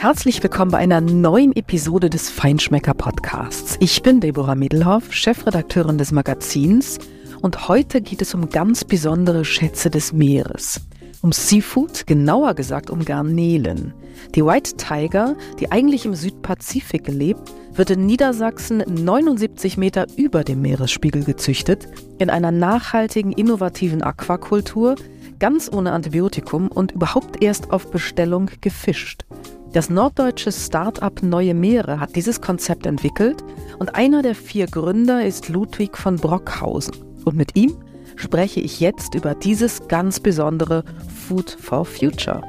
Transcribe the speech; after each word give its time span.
Herzlich 0.00 0.40
willkommen 0.44 0.70
bei 0.70 0.78
einer 0.78 1.00
neuen 1.00 1.56
Episode 1.56 2.08
des 2.08 2.30
Feinschmecker 2.30 2.94
Podcasts. 2.94 3.76
Ich 3.80 4.00
bin 4.00 4.20
Deborah 4.20 4.54
Middelhoff, 4.54 5.12
Chefredakteurin 5.12 5.98
des 5.98 6.12
Magazins 6.12 7.00
und 7.42 7.66
heute 7.66 8.00
geht 8.00 8.22
es 8.22 8.32
um 8.32 8.48
ganz 8.48 8.84
besondere 8.84 9.44
Schätze 9.44 9.90
des 9.90 10.12
Meeres. 10.12 10.82
Um 11.20 11.32
Seafood, 11.32 12.06
genauer 12.06 12.54
gesagt 12.54 12.90
um 12.90 13.04
Garnelen. 13.04 13.92
Die 14.36 14.44
White 14.44 14.76
Tiger, 14.76 15.34
die 15.58 15.72
eigentlich 15.72 16.06
im 16.06 16.14
Südpazifik 16.14 17.08
lebt, 17.08 17.52
wird 17.72 17.90
in 17.90 18.06
Niedersachsen 18.06 18.84
79 18.86 19.78
Meter 19.78 20.06
über 20.16 20.44
dem 20.44 20.62
Meeresspiegel 20.62 21.24
gezüchtet, 21.24 21.88
in 22.18 22.30
einer 22.30 22.52
nachhaltigen, 22.52 23.32
innovativen 23.32 24.04
Aquakultur, 24.04 24.94
ganz 25.40 25.68
ohne 25.72 25.90
Antibiotikum 25.90 26.68
und 26.68 26.92
überhaupt 26.92 27.42
erst 27.42 27.72
auf 27.72 27.90
Bestellung 27.90 28.48
gefischt. 28.60 29.24
Das 29.72 29.90
norddeutsche 29.90 30.50
Start-up 30.50 31.22
Neue 31.22 31.52
Meere 31.52 32.00
hat 32.00 32.16
dieses 32.16 32.40
Konzept 32.40 32.86
entwickelt 32.86 33.44
und 33.78 33.94
einer 33.94 34.22
der 34.22 34.34
vier 34.34 34.66
Gründer 34.66 35.26
ist 35.26 35.50
Ludwig 35.50 35.98
von 35.98 36.16
Brockhausen. 36.16 36.94
Und 37.24 37.36
mit 37.36 37.54
ihm 37.54 37.76
spreche 38.16 38.60
ich 38.60 38.80
jetzt 38.80 39.14
über 39.14 39.34
dieses 39.34 39.86
ganz 39.86 40.20
besondere 40.20 40.84
Food 41.28 41.50
for 41.50 41.84
Future. 41.84 42.42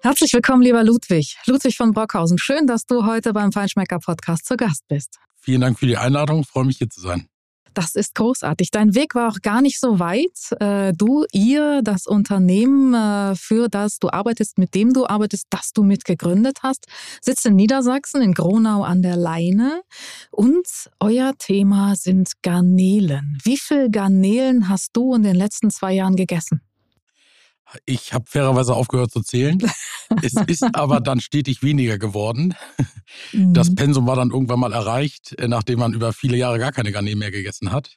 Herzlich 0.00 0.32
willkommen, 0.32 0.62
lieber 0.62 0.82
Ludwig. 0.84 1.36
Ludwig 1.46 1.76
von 1.76 1.92
Brockhausen. 1.92 2.38
Schön, 2.38 2.66
dass 2.66 2.86
du 2.86 3.04
heute 3.04 3.34
beim 3.34 3.52
Feinschmecker 3.52 3.98
Podcast 3.98 4.46
zu 4.46 4.56
Gast 4.56 4.88
bist. 4.88 5.18
Vielen 5.38 5.60
Dank 5.60 5.78
für 5.78 5.86
die 5.86 5.98
Einladung. 5.98 6.40
Ich 6.40 6.48
freue 6.48 6.64
mich 6.64 6.78
hier 6.78 6.88
zu 6.88 7.02
sein. 7.02 7.28
Das 7.74 7.96
ist 7.96 8.14
großartig. 8.14 8.70
Dein 8.70 8.94
Weg 8.94 9.14
war 9.14 9.28
auch 9.28 9.40
gar 9.42 9.60
nicht 9.60 9.80
so 9.80 9.98
weit. 9.98 10.52
Äh, 10.60 10.92
du, 10.92 11.24
ihr, 11.32 11.82
das 11.82 12.06
Unternehmen, 12.06 12.94
äh, 12.94 13.34
für 13.34 13.68
das 13.68 13.98
du 13.98 14.10
arbeitest, 14.10 14.58
mit 14.58 14.74
dem 14.74 14.92
du 14.92 15.06
arbeitest, 15.06 15.46
das 15.50 15.72
du 15.72 15.82
mitgegründet 15.82 16.58
hast, 16.62 16.86
sitzt 17.20 17.44
in 17.46 17.56
Niedersachsen, 17.56 18.22
in 18.22 18.32
Gronau 18.32 18.82
an 18.84 19.02
der 19.02 19.16
Leine. 19.16 19.82
Und 20.30 20.66
euer 21.00 21.32
Thema 21.38 21.96
sind 21.96 22.30
Garnelen. 22.42 23.38
Wie 23.42 23.58
viel 23.58 23.90
Garnelen 23.90 24.68
hast 24.68 24.90
du 24.94 25.14
in 25.14 25.24
den 25.24 25.36
letzten 25.36 25.70
zwei 25.70 25.92
Jahren 25.92 26.16
gegessen? 26.16 26.60
Ich 27.86 28.12
habe 28.12 28.24
fairerweise 28.28 28.74
aufgehört 28.74 29.10
zu 29.10 29.22
zählen. 29.22 29.58
es 30.22 30.34
ist 30.46 30.64
aber 30.74 31.00
dann 31.00 31.20
stetig 31.20 31.62
weniger 31.62 31.98
geworden. 31.98 32.54
Das 33.32 33.70
mhm. 33.70 33.74
Pensum 33.74 34.06
war 34.06 34.16
dann 34.16 34.30
irgendwann 34.30 34.60
mal 34.60 34.72
erreicht, 34.72 35.36
nachdem 35.46 35.78
man 35.78 35.92
über 35.92 36.12
viele 36.12 36.36
Jahre 36.36 36.58
gar 36.58 36.72
keine 36.72 36.92
Garnelen 36.92 37.18
mehr 37.18 37.30
gegessen 37.30 37.72
hat. 37.72 37.96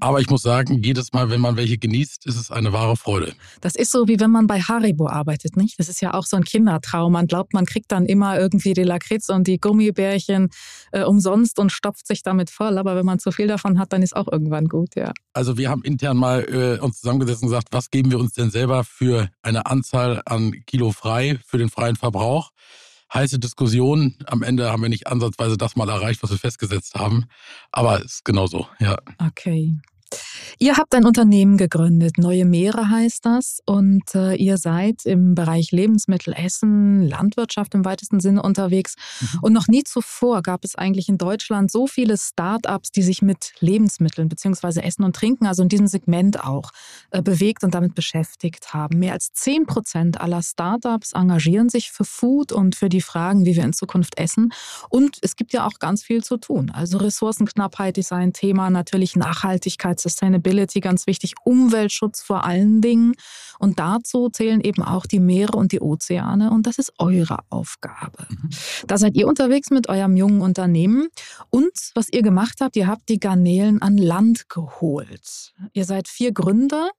Aber 0.00 0.20
ich 0.20 0.28
muss 0.28 0.42
sagen, 0.42 0.82
jedes 0.82 1.12
Mal, 1.12 1.30
wenn 1.30 1.40
man 1.40 1.56
welche 1.56 1.78
genießt, 1.78 2.26
ist 2.26 2.36
es 2.36 2.50
eine 2.50 2.72
wahre 2.72 2.96
Freude. 2.96 3.32
Das 3.60 3.74
ist 3.76 3.90
so, 3.92 4.08
wie 4.08 4.18
wenn 4.20 4.30
man 4.30 4.46
bei 4.46 4.60
Haribo 4.60 5.08
arbeitet, 5.08 5.56
nicht? 5.56 5.78
Das 5.78 5.88
ist 5.88 6.00
ja 6.00 6.14
auch 6.14 6.26
so 6.26 6.36
ein 6.36 6.44
Kindertraum. 6.44 7.12
Man 7.12 7.26
glaubt, 7.26 7.54
man 7.54 7.64
kriegt 7.64 7.92
dann 7.92 8.06
immer 8.06 8.38
irgendwie 8.38 8.74
die 8.74 8.82
Lakritz 8.82 9.28
und 9.28 9.46
die 9.46 9.58
Gummibärchen 9.58 10.50
äh, 10.92 11.04
umsonst 11.04 11.58
und 11.58 11.70
stopft 11.70 12.06
sich 12.06 12.22
damit 12.22 12.50
voll. 12.50 12.76
Aber 12.78 12.96
wenn 12.96 13.06
man 13.06 13.18
zu 13.18 13.30
viel 13.30 13.46
davon 13.46 13.78
hat, 13.78 13.92
dann 13.92 14.02
ist 14.02 14.16
auch 14.16 14.28
irgendwann 14.30 14.66
gut, 14.66 14.96
ja. 14.96 15.12
Also 15.32 15.56
wir 15.56 15.70
haben 15.70 15.82
intern 15.82 16.16
mal 16.16 16.44
äh, 16.44 16.82
uns 16.82 17.00
zusammengesetzt 17.00 17.42
und 17.42 17.48
gesagt, 17.48 17.68
was 17.70 17.90
geben 17.90 18.10
wir 18.10 18.18
uns 18.18 18.32
denn 18.34 18.50
selber 18.50 18.84
für 18.84 19.28
eine 19.42 19.66
Anzahl 19.66 20.22
an 20.26 20.52
Kilo 20.66 20.92
frei 20.92 21.38
für 21.46 21.58
den 21.58 21.70
freien 21.70 21.96
Verbrauch? 21.96 22.50
Heiße 23.14 23.38
Diskussion. 23.38 24.16
Am 24.26 24.42
Ende 24.42 24.70
haben 24.70 24.82
wir 24.82 24.88
nicht 24.88 25.06
ansatzweise 25.06 25.56
das 25.56 25.76
mal 25.76 25.88
erreicht, 25.88 26.22
was 26.22 26.30
wir 26.30 26.38
festgesetzt 26.38 26.94
haben. 26.94 27.26
Aber 27.72 27.98
es 27.98 28.14
ist 28.16 28.24
genauso, 28.24 28.66
ja. 28.80 28.96
Okay. 29.24 29.78
Ihr 30.58 30.76
habt 30.76 30.94
ein 30.94 31.04
Unternehmen 31.04 31.56
gegründet, 31.56 32.18
Neue 32.18 32.44
Meere 32.44 32.88
heißt 32.88 33.26
das, 33.26 33.60
und 33.66 34.14
äh, 34.14 34.34
ihr 34.36 34.56
seid 34.56 35.04
im 35.04 35.34
Bereich 35.34 35.72
Lebensmittel, 35.72 36.32
Essen, 36.32 37.02
Landwirtschaft 37.02 37.74
im 37.74 37.84
weitesten 37.84 38.20
Sinne 38.20 38.42
unterwegs. 38.42 38.94
Mhm. 39.20 39.38
Und 39.42 39.52
noch 39.52 39.68
nie 39.68 39.82
zuvor 39.82 40.42
gab 40.42 40.64
es 40.64 40.76
eigentlich 40.76 41.08
in 41.08 41.18
Deutschland 41.18 41.70
so 41.70 41.86
viele 41.86 42.16
Start-ups, 42.16 42.92
die 42.92 43.02
sich 43.02 43.20
mit 43.20 43.52
Lebensmitteln 43.60 44.28
bzw. 44.28 44.80
Essen 44.80 45.04
und 45.04 45.16
Trinken, 45.16 45.46
also 45.46 45.62
in 45.62 45.68
diesem 45.68 45.88
Segment 45.88 46.44
auch, 46.44 46.70
äh, 47.10 47.20
bewegt 47.20 47.64
und 47.64 47.74
damit 47.74 47.94
beschäftigt 47.94 48.72
haben. 48.72 48.98
Mehr 48.98 49.12
als 49.12 49.32
10 49.32 49.66
Prozent 49.66 50.20
aller 50.20 50.42
Start-ups 50.42 51.12
engagieren 51.12 51.68
sich 51.68 51.90
für 51.90 52.04
Food 52.04 52.52
und 52.52 52.76
für 52.76 52.88
die 52.88 53.00
Fragen, 53.00 53.44
wie 53.44 53.56
wir 53.56 53.64
in 53.64 53.72
Zukunft 53.72 54.18
essen. 54.18 54.52
Und 54.88 55.18
es 55.22 55.36
gibt 55.36 55.52
ja 55.52 55.66
auch 55.66 55.78
ganz 55.80 56.02
viel 56.02 56.22
zu 56.22 56.36
tun. 56.36 56.70
Also 56.70 56.98
Ressourcenknappheit 56.98 57.98
ist 57.98 58.12
ein 58.12 58.32
Thema, 58.32 58.70
natürlich 58.70 59.16
Nachhaltigkeit 59.16 60.00
Sustainability 60.04 60.80
ganz 60.80 61.06
wichtig, 61.06 61.34
Umweltschutz 61.44 62.22
vor 62.22 62.44
allen 62.44 62.80
Dingen. 62.80 63.14
Und 63.58 63.78
dazu 63.78 64.28
zählen 64.28 64.60
eben 64.60 64.82
auch 64.82 65.06
die 65.06 65.20
Meere 65.20 65.56
und 65.56 65.72
die 65.72 65.80
Ozeane. 65.80 66.50
Und 66.50 66.66
das 66.66 66.78
ist 66.78 66.92
eure 66.98 67.38
Aufgabe. 67.50 68.26
Mhm. 68.28 68.50
Da 68.86 68.98
seid 68.98 69.16
ihr 69.16 69.26
unterwegs 69.26 69.70
mit 69.70 69.88
eurem 69.88 70.16
jungen 70.16 70.40
Unternehmen. 70.40 71.08
Und 71.50 71.72
was 71.94 72.08
ihr 72.12 72.22
gemacht 72.22 72.58
habt, 72.60 72.76
ihr 72.76 72.86
habt 72.86 73.08
die 73.08 73.18
Garnelen 73.18 73.82
an 73.82 73.96
Land 73.96 74.48
geholt. 74.48 75.54
Ihr 75.72 75.84
seid 75.84 76.08
vier 76.08 76.32
Gründer 76.32 76.90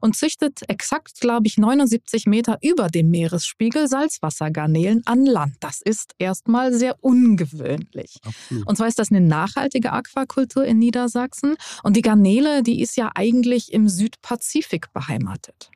und 0.00 0.16
züchtet 0.16 0.60
exakt, 0.68 1.20
glaube 1.20 1.46
ich, 1.46 1.58
79 1.58 2.26
Meter 2.26 2.58
über 2.62 2.88
dem 2.88 3.10
Meeresspiegel 3.10 3.88
Salzwassergarnelen 3.88 5.02
an 5.06 5.24
Land. 5.24 5.56
Das 5.60 5.80
ist 5.80 6.14
erstmal 6.18 6.72
sehr 6.72 6.96
ungewöhnlich. 7.00 8.16
Absolut. 8.24 8.66
Und 8.66 8.76
zwar 8.76 8.88
ist 8.88 8.98
das 8.98 9.10
eine 9.10 9.20
nachhaltige 9.20 9.92
Aquakultur 9.92 10.64
in 10.64 10.78
Niedersachsen. 10.78 11.56
Und 11.82 11.96
die 11.96 12.02
Garnele 12.02 12.47
Rolle, 12.48 12.62
die 12.62 12.80
ist 12.80 12.96
ja 12.96 13.10
eigentlich 13.14 13.72
im 13.72 13.88
Südpazifik 13.88 14.92
beheimatet. 14.92 15.70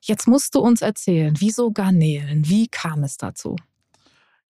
Jetzt 0.00 0.26
musst 0.26 0.54
du 0.54 0.60
uns 0.60 0.82
erzählen, 0.82 1.34
wieso 1.38 1.70
Garnelen? 1.70 2.48
Wie 2.48 2.68
kam 2.68 3.04
es 3.04 3.16
dazu? 3.16 3.56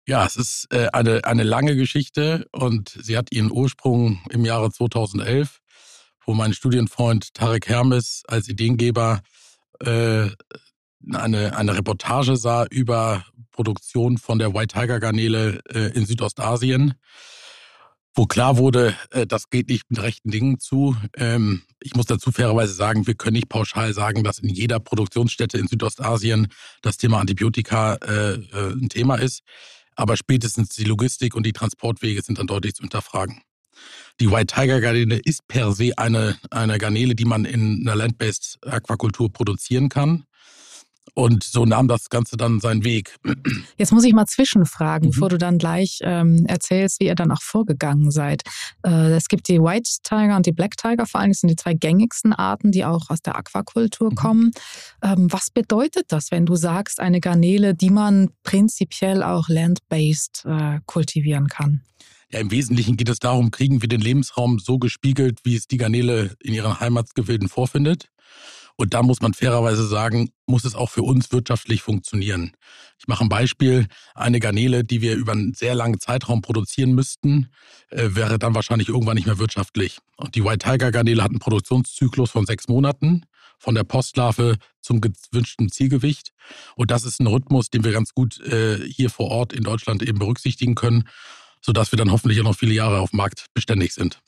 Ja, 0.06 0.24
es 0.24 0.36
ist 0.36 0.68
äh, 0.70 0.88
eine, 0.92 1.24
eine 1.24 1.42
lange 1.42 1.76
Geschichte 1.76 2.46
und 2.52 2.96
sie 3.00 3.16
hat 3.16 3.30
ihren 3.30 3.50
Ursprung 3.50 4.20
im 4.30 4.44
Jahre 4.44 4.70
2011, 4.70 5.60
wo 6.24 6.34
mein 6.34 6.54
Studienfreund 6.54 7.34
Tarek 7.34 7.68
Hermes 7.68 8.22
als 8.26 8.48
Ideengeber 8.48 9.20
äh, 9.80 10.28
eine, 11.12 11.56
eine 11.56 11.76
Reportage 11.76 12.36
sah 12.36 12.64
über 12.70 13.24
Produktion 13.52 14.18
von 14.18 14.38
der 14.38 14.54
White 14.54 14.78
Tiger 14.78 14.98
Garnele 14.98 15.60
äh, 15.68 15.92
in 15.94 16.06
Südostasien 16.06 16.94
wo 18.18 18.26
klar 18.26 18.58
wurde, 18.58 18.96
äh, 19.12 19.26
das 19.26 19.48
geht 19.48 19.68
nicht 19.68 19.88
mit 19.88 20.02
rechten 20.02 20.30
Dingen 20.30 20.58
zu. 20.58 20.96
Ähm, 21.16 21.62
ich 21.80 21.94
muss 21.94 22.06
dazu 22.06 22.32
fairerweise 22.32 22.74
sagen, 22.74 23.06
wir 23.06 23.14
können 23.14 23.34
nicht 23.34 23.48
pauschal 23.48 23.94
sagen, 23.94 24.24
dass 24.24 24.40
in 24.40 24.48
jeder 24.48 24.80
Produktionsstätte 24.80 25.56
in 25.56 25.68
Südostasien 25.68 26.48
das 26.82 26.96
Thema 26.96 27.20
Antibiotika 27.20 27.94
äh, 27.94 28.34
äh, 28.34 28.72
ein 28.72 28.88
Thema 28.88 29.14
ist. 29.14 29.42
Aber 29.94 30.16
spätestens 30.16 30.70
die 30.70 30.82
Logistik 30.84 31.36
und 31.36 31.46
die 31.46 31.52
Transportwege 31.52 32.20
sind 32.22 32.38
dann 32.38 32.48
deutlich 32.48 32.74
zu 32.74 32.82
hinterfragen. 32.82 33.40
Die 34.20 34.30
White 34.30 34.52
Tiger 34.52 34.80
Garnele 34.80 35.20
ist 35.24 35.46
per 35.46 35.72
se 35.72 35.96
eine, 35.96 36.36
eine 36.50 36.78
Garnele, 36.78 37.14
die 37.14 37.24
man 37.24 37.44
in 37.44 37.82
einer 37.82 37.94
Land-Based 37.94 38.58
Aquakultur 38.66 39.32
produzieren 39.32 39.88
kann. 39.88 40.24
Und 41.14 41.44
so 41.44 41.64
nahm 41.64 41.88
das 41.88 42.08
Ganze 42.10 42.36
dann 42.36 42.60
seinen 42.60 42.84
Weg. 42.84 43.16
Jetzt 43.76 43.92
muss 43.92 44.04
ich 44.04 44.12
mal 44.12 44.26
zwischenfragen, 44.26 45.08
mhm. 45.08 45.12
bevor 45.12 45.28
du 45.28 45.38
dann 45.38 45.58
gleich 45.58 45.98
ähm, 46.02 46.44
erzählst, 46.46 47.00
wie 47.00 47.06
ihr 47.06 47.14
dann 47.14 47.30
auch 47.30 47.42
vorgegangen 47.42 48.10
seid. 48.10 48.42
Äh, 48.84 49.12
es 49.12 49.28
gibt 49.28 49.48
die 49.48 49.60
White 49.60 49.90
Tiger 50.02 50.36
und 50.36 50.46
die 50.46 50.52
Black 50.52 50.76
Tiger 50.76 51.06
vor 51.06 51.20
allem. 51.20 51.30
Das 51.30 51.40
sind 51.40 51.50
die 51.50 51.56
zwei 51.56 51.74
gängigsten 51.74 52.32
Arten, 52.32 52.72
die 52.72 52.84
auch 52.84 53.10
aus 53.10 53.20
der 53.22 53.36
Aquakultur 53.36 54.10
mhm. 54.10 54.14
kommen. 54.14 54.50
Ähm, 55.02 55.26
was 55.30 55.50
bedeutet 55.50 56.06
das, 56.08 56.30
wenn 56.30 56.46
du 56.46 56.56
sagst, 56.56 57.00
eine 57.00 57.20
Garnele, 57.20 57.74
die 57.74 57.90
man 57.90 58.30
prinzipiell 58.42 59.22
auch 59.22 59.48
land-based 59.48 60.44
äh, 60.46 60.80
kultivieren 60.86 61.48
kann? 61.48 61.82
Ja, 62.30 62.40
im 62.40 62.50
Wesentlichen 62.50 62.98
geht 62.98 63.08
es 63.08 63.20
darum, 63.20 63.50
kriegen 63.50 63.80
wir 63.80 63.88
den 63.88 64.02
Lebensraum 64.02 64.58
so 64.58 64.78
gespiegelt, 64.78 65.40
wie 65.44 65.56
es 65.56 65.66
die 65.66 65.78
Garnele 65.78 66.36
in 66.40 66.52
ihren 66.52 66.78
Heimatgefilden 66.78 67.48
vorfindet. 67.48 68.10
Und 68.80 68.94
da 68.94 69.02
muss 69.02 69.20
man 69.20 69.34
fairerweise 69.34 69.84
sagen, 69.84 70.30
muss 70.46 70.64
es 70.64 70.76
auch 70.76 70.88
für 70.88 71.02
uns 71.02 71.32
wirtschaftlich 71.32 71.82
funktionieren. 71.82 72.52
Ich 73.00 73.08
mache 73.08 73.24
ein 73.24 73.28
Beispiel. 73.28 73.88
Eine 74.14 74.38
Garnele, 74.38 74.84
die 74.84 75.02
wir 75.02 75.16
über 75.16 75.32
einen 75.32 75.52
sehr 75.52 75.74
langen 75.74 75.98
Zeitraum 75.98 76.42
produzieren 76.42 76.92
müssten, 76.92 77.48
äh, 77.90 78.10
wäre 78.10 78.38
dann 78.38 78.54
wahrscheinlich 78.54 78.88
irgendwann 78.88 79.16
nicht 79.16 79.26
mehr 79.26 79.40
wirtschaftlich. 79.40 79.98
Und 80.16 80.36
die 80.36 80.44
White 80.44 80.70
Tiger 80.70 80.92
Garnele 80.92 81.24
hat 81.24 81.30
einen 81.30 81.40
Produktionszyklus 81.40 82.30
von 82.30 82.46
sechs 82.46 82.68
Monaten, 82.68 83.26
von 83.58 83.74
der 83.74 83.82
Postlarve 83.82 84.58
zum 84.80 85.00
gewünschten 85.00 85.72
Zielgewicht. 85.72 86.30
Und 86.76 86.92
das 86.92 87.04
ist 87.04 87.18
ein 87.18 87.26
Rhythmus, 87.26 87.70
den 87.70 87.82
wir 87.82 87.90
ganz 87.90 88.14
gut 88.14 88.40
äh, 88.42 88.78
hier 88.88 89.10
vor 89.10 89.28
Ort 89.32 89.52
in 89.52 89.64
Deutschland 89.64 90.04
eben 90.04 90.20
berücksichtigen 90.20 90.76
können, 90.76 91.08
sodass 91.60 91.90
wir 91.90 91.96
dann 91.96 92.12
hoffentlich 92.12 92.38
auch 92.40 92.44
noch 92.44 92.56
viele 92.56 92.74
Jahre 92.74 93.00
auf 93.00 93.10
dem 93.10 93.16
Markt 93.16 93.46
beständig 93.54 93.92
sind. 93.92 94.20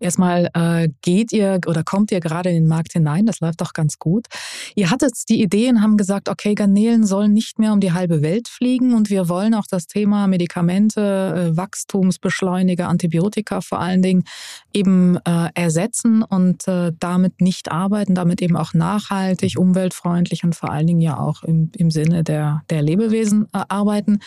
Erstmal 0.00 0.50
äh, 0.54 0.88
geht 1.02 1.32
ihr 1.32 1.60
oder 1.66 1.84
kommt 1.84 2.10
ihr 2.10 2.20
gerade 2.20 2.50
in 2.50 2.56
den 2.56 2.66
Markt 2.66 2.92
hinein, 2.92 3.26
das 3.26 3.40
läuft 3.40 3.60
doch 3.60 3.72
ganz 3.72 3.98
gut. 3.98 4.26
Ihr 4.74 4.90
hattet 4.90 5.12
die 5.28 5.42
Ideen, 5.42 5.82
haben 5.82 5.96
gesagt, 5.96 6.28
okay, 6.28 6.54
Garnelen 6.54 7.06
sollen 7.06 7.32
nicht 7.32 7.58
mehr 7.58 7.72
um 7.72 7.80
die 7.80 7.92
halbe 7.92 8.22
Welt 8.22 8.48
fliegen 8.48 8.94
und 8.94 9.10
wir 9.10 9.28
wollen 9.28 9.54
auch 9.54 9.66
das 9.68 9.86
Thema 9.86 10.26
Medikamente, 10.26 11.52
äh, 11.52 11.56
Wachstumsbeschleuniger, 11.56 12.88
Antibiotika 12.88 13.60
vor 13.60 13.80
allen 13.80 14.02
Dingen 14.02 14.24
eben 14.72 15.18
äh, 15.24 15.48
ersetzen 15.54 16.22
und 16.22 16.66
äh, 16.66 16.92
damit 16.98 17.40
nicht 17.40 17.70
arbeiten, 17.70 18.14
damit 18.14 18.42
eben 18.42 18.56
auch 18.56 18.74
nachhaltig, 18.74 19.58
umweltfreundlich 19.58 20.44
und 20.44 20.54
vor 20.54 20.70
allen 20.70 20.86
Dingen 20.86 21.00
ja 21.00 21.18
auch 21.18 21.42
im, 21.42 21.70
im 21.76 21.90
Sinne 21.90 22.24
der, 22.24 22.62
der 22.70 22.82
Lebewesen 22.82 23.46
äh, 23.52 23.62
arbeiten 23.68 24.20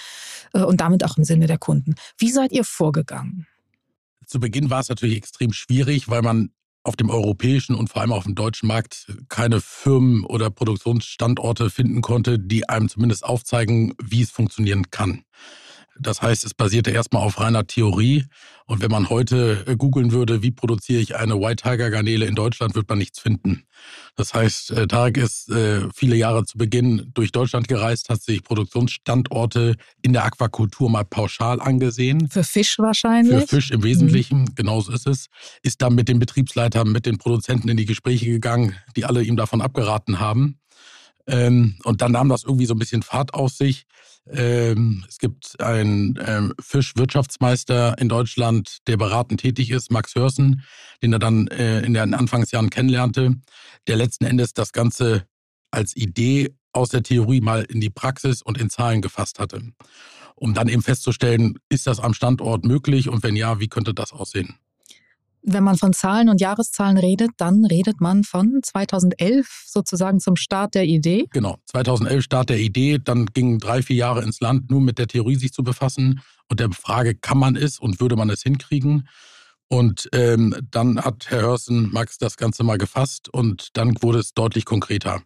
äh, 0.53 0.61
und 0.61 0.81
damit 0.81 1.03
auch 1.03 1.17
im 1.17 1.23
Sinne 1.23 1.47
der 1.47 1.57
Kunden. 1.57 1.95
Wie 2.17 2.31
seid 2.31 2.51
ihr 2.51 2.63
vorgegangen? 2.63 3.47
Zu 4.25 4.39
Beginn 4.39 4.69
war 4.69 4.79
es 4.79 4.89
natürlich 4.89 5.17
extrem 5.17 5.53
schwierig, 5.53 6.09
weil 6.09 6.21
man 6.21 6.51
auf 6.83 6.95
dem 6.95 7.09
europäischen 7.09 7.75
und 7.75 7.89
vor 7.89 8.01
allem 8.01 8.11
auf 8.11 8.25
dem 8.25 8.35
deutschen 8.35 8.67
Markt 8.67 9.11
keine 9.27 9.59
Firmen 9.59 10.23
oder 10.23 10.51
Produktionsstandorte 10.51 11.69
finden 11.69 12.01
konnte, 12.01 12.37
die 12.37 12.69
einem 12.69 12.89
zumindest 12.89 13.23
aufzeigen, 13.23 13.95
wie 14.01 14.21
es 14.21 14.29
funktionieren 14.29 14.91
kann. 14.91 15.23
Das 15.99 16.21
heißt, 16.21 16.45
es 16.45 16.53
basierte 16.53 16.91
erstmal 16.91 17.23
auf 17.23 17.39
reiner 17.39 17.67
Theorie. 17.67 18.25
Und 18.67 18.81
wenn 18.81 18.89
man 18.89 19.09
heute 19.09 19.63
äh, 19.67 19.75
googeln 19.75 20.11
würde, 20.11 20.41
wie 20.41 20.51
produziere 20.51 20.99
ich 20.99 21.15
eine 21.15 21.39
White 21.39 21.63
Tiger 21.63 21.91
Garnele 21.91 22.25
in 22.25 22.35
Deutschland, 22.35 22.75
wird 22.75 22.89
man 22.89 22.97
nichts 22.97 23.19
finden. 23.19 23.63
Das 24.15 24.33
heißt, 24.33 24.71
äh, 24.71 24.87
Tarek 24.87 25.17
ist 25.17 25.49
äh, 25.51 25.87
viele 25.93 26.15
Jahre 26.15 26.45
zu 26.45 26.57
Beginn 26.57 27.11
durch 27.13 27.31
Deutschland 27.31 27.67
gereist, 27.67 28.09
hat 28.09 28.21
sich 28.21 28.43
Produktionsstandorte 28.43 29.75
in 30.01 30.13
der 30.13 30.25
Aquakultur 30.25 30.89
mal 30.89 31.05
pauschal 31.05 31.61
angesehen. 31.61 32.27
Für 32.29 32.43
Fisch 32.43 32.79
wahrscheinlich? 32.79 33.41
Für 33.41 33.47
Fisch 33.57 33.71
im 33.71 33.83
Wesentlichen, 33.83 34.41
mhm. 34.41 34.55
genauso 34.55 34.91
ist 34.91 35.05
es. 35.05 35.27
Ist 35.61 35.81
dann 35.81 35.93
mit 35.93 36.09
den 36.09 36.17
Betriebsleitern, 36.17 36.91
mit 36.91 37.05
den 37.05 37.19
Produzenten 37.19 37.69
in 37.69 37.77
die 37.77 37.85
Gespräche 37.85 38.25
gegangen, 38.25 38.75
die 38.95 39.05
alle 39.05 39.23
ihm 39.23 39.37
davon 39.37 39.61
abgeraten 39.61 40.19
haben. 40.19 40.59
Ähm, 41.27 41.77
und 41.83 42.01
dann 42.01 42.11
nahm 42.11 42.29
das 42.29 42.43
irgendwie 42.43 42.65
so 42.65 42.73
ein 42.73 42.79
bisschen 42.79 43.01
Fahrt 43.01 43.33
auf 43.33 43.51
sich. 43.51 43.85
Ähm, 44.27 45.05
es 45.07 45.19
gibt 45.19 45.59
einen 45.61 46.19
ähm, 46.25 46.53
Fischwirtschaftsmeister 46.59 47.97
in 47.99 48.09
Deutschland, 48.09 48.79
der 48.87 48.97
beratend 48.97 49.41
tätig 49.41 49.69
ist, 49.71 49.91
Max 49.91 50.15
Hörsen, 50.15 50.63
den 51.03 51.13
er 51.13 51.19
dann 51.19 51.47
äh, 51.47 51.81
in 51.81 51.93
den 51.93 52.13
Anfangsjahren 52.13 52.69
kennenlernte, 52.69 53.35
der 53.87 53.95
letzten 53.95 54.25
Endes 54.25 54.53
das 54.53 54.71
Ganze 54.71 55.27
als 55.71 55.95
Idee 55.95 56.55
aus 56.73 56.89
der 56.89 57.03
Theorie 57.03 57.41
mal 57.41 57.63
in 57.63 57.81
die 57.81 57.89
Praxis 57.89 58.41
und 58.41 58.59
in 58.59 58.69
Zahlen 58.69 59.01
gefasst 59.01 59.39
hatte, 59.39 59.61
um 60.35 60.53
dann 60.53 60.67
eben 60.67 60.81
festzustellen, 60.81 61.57
ist 61.69 61.87
das 61.87 61.99
am 61.99 62.13
Standort 62.13 62.65
möglich 62.65 63.09
und 63.09 63.23
wenn 63.23 63.35
ja, 63.35 63.59
wie 63.59 63.67
könnte 63.67 63.93
das 63.93 64.11
aussehen? 64.11 64.55
Wenn 65.47 65.63
man 65.63 65.77
von 65.77 65.93
Zahlen 65.93 66.29
und 66.29 66.41
Jahreszahlen 66.41 66.97
redet, 66.97 67.29
dann 67.37 67.65
redet 67.65 68.01
man 68.01 68.23
von 68.23 68.61
2011 68.63 69.65
sozusagen 69.67 70.19
zum 70.19 70.35
Start 70.35 70.73
der 70.73 70.85
Idee. 70.85 71.27
Genau, 71.29 71.57
2011 71.67 72.23
Start 72.23 72.49
der 72.49 72.59
Idee. 72.59 72.97
Dann 72.97 73.27
gingen 73.27 73.59
drei, 73.59 73.83
vier 73.83 73.95
Jahre 73.95 74.23
ins 74.23 74.39
Land, 74.39 74.71
nur 74.71 74.81
mit 74.81 74.97
der 74.97 75.07
Theorie 75.07 75.35
sich 75.35 75.53
zu 75.53 75.63
befassen 75.63 76.21
und 76.49 76.59
der 76.59 76.71
Frage, 76.71 77.13
kann 77.13 77.37
man 77.37 77.55
es 77.55 77.77
und 77.77 77.99
würde 77.99 78.15
man 78.15 78.31
es 78.31 78.41
hinkriegen? 78.41 79.07
Und 79.67 80.09
ähm, 80.13 80.55
dann 80.69 80.99
hat 81.01 81.25
Herr 81.29 81.41
Hörsen 81.41 81.91
Max 81.91 82.17
das 82.17 82.37
Ganze 82.37 82.63
mal 82.63 82.77
gefasst 82.77 83.29
und 83.29 83.69
dann 83.73 83.95
wurde 84.01 84.19
es 84.19 84.33
deutlich 84.33 84.63
konkreter. 84.65 85.21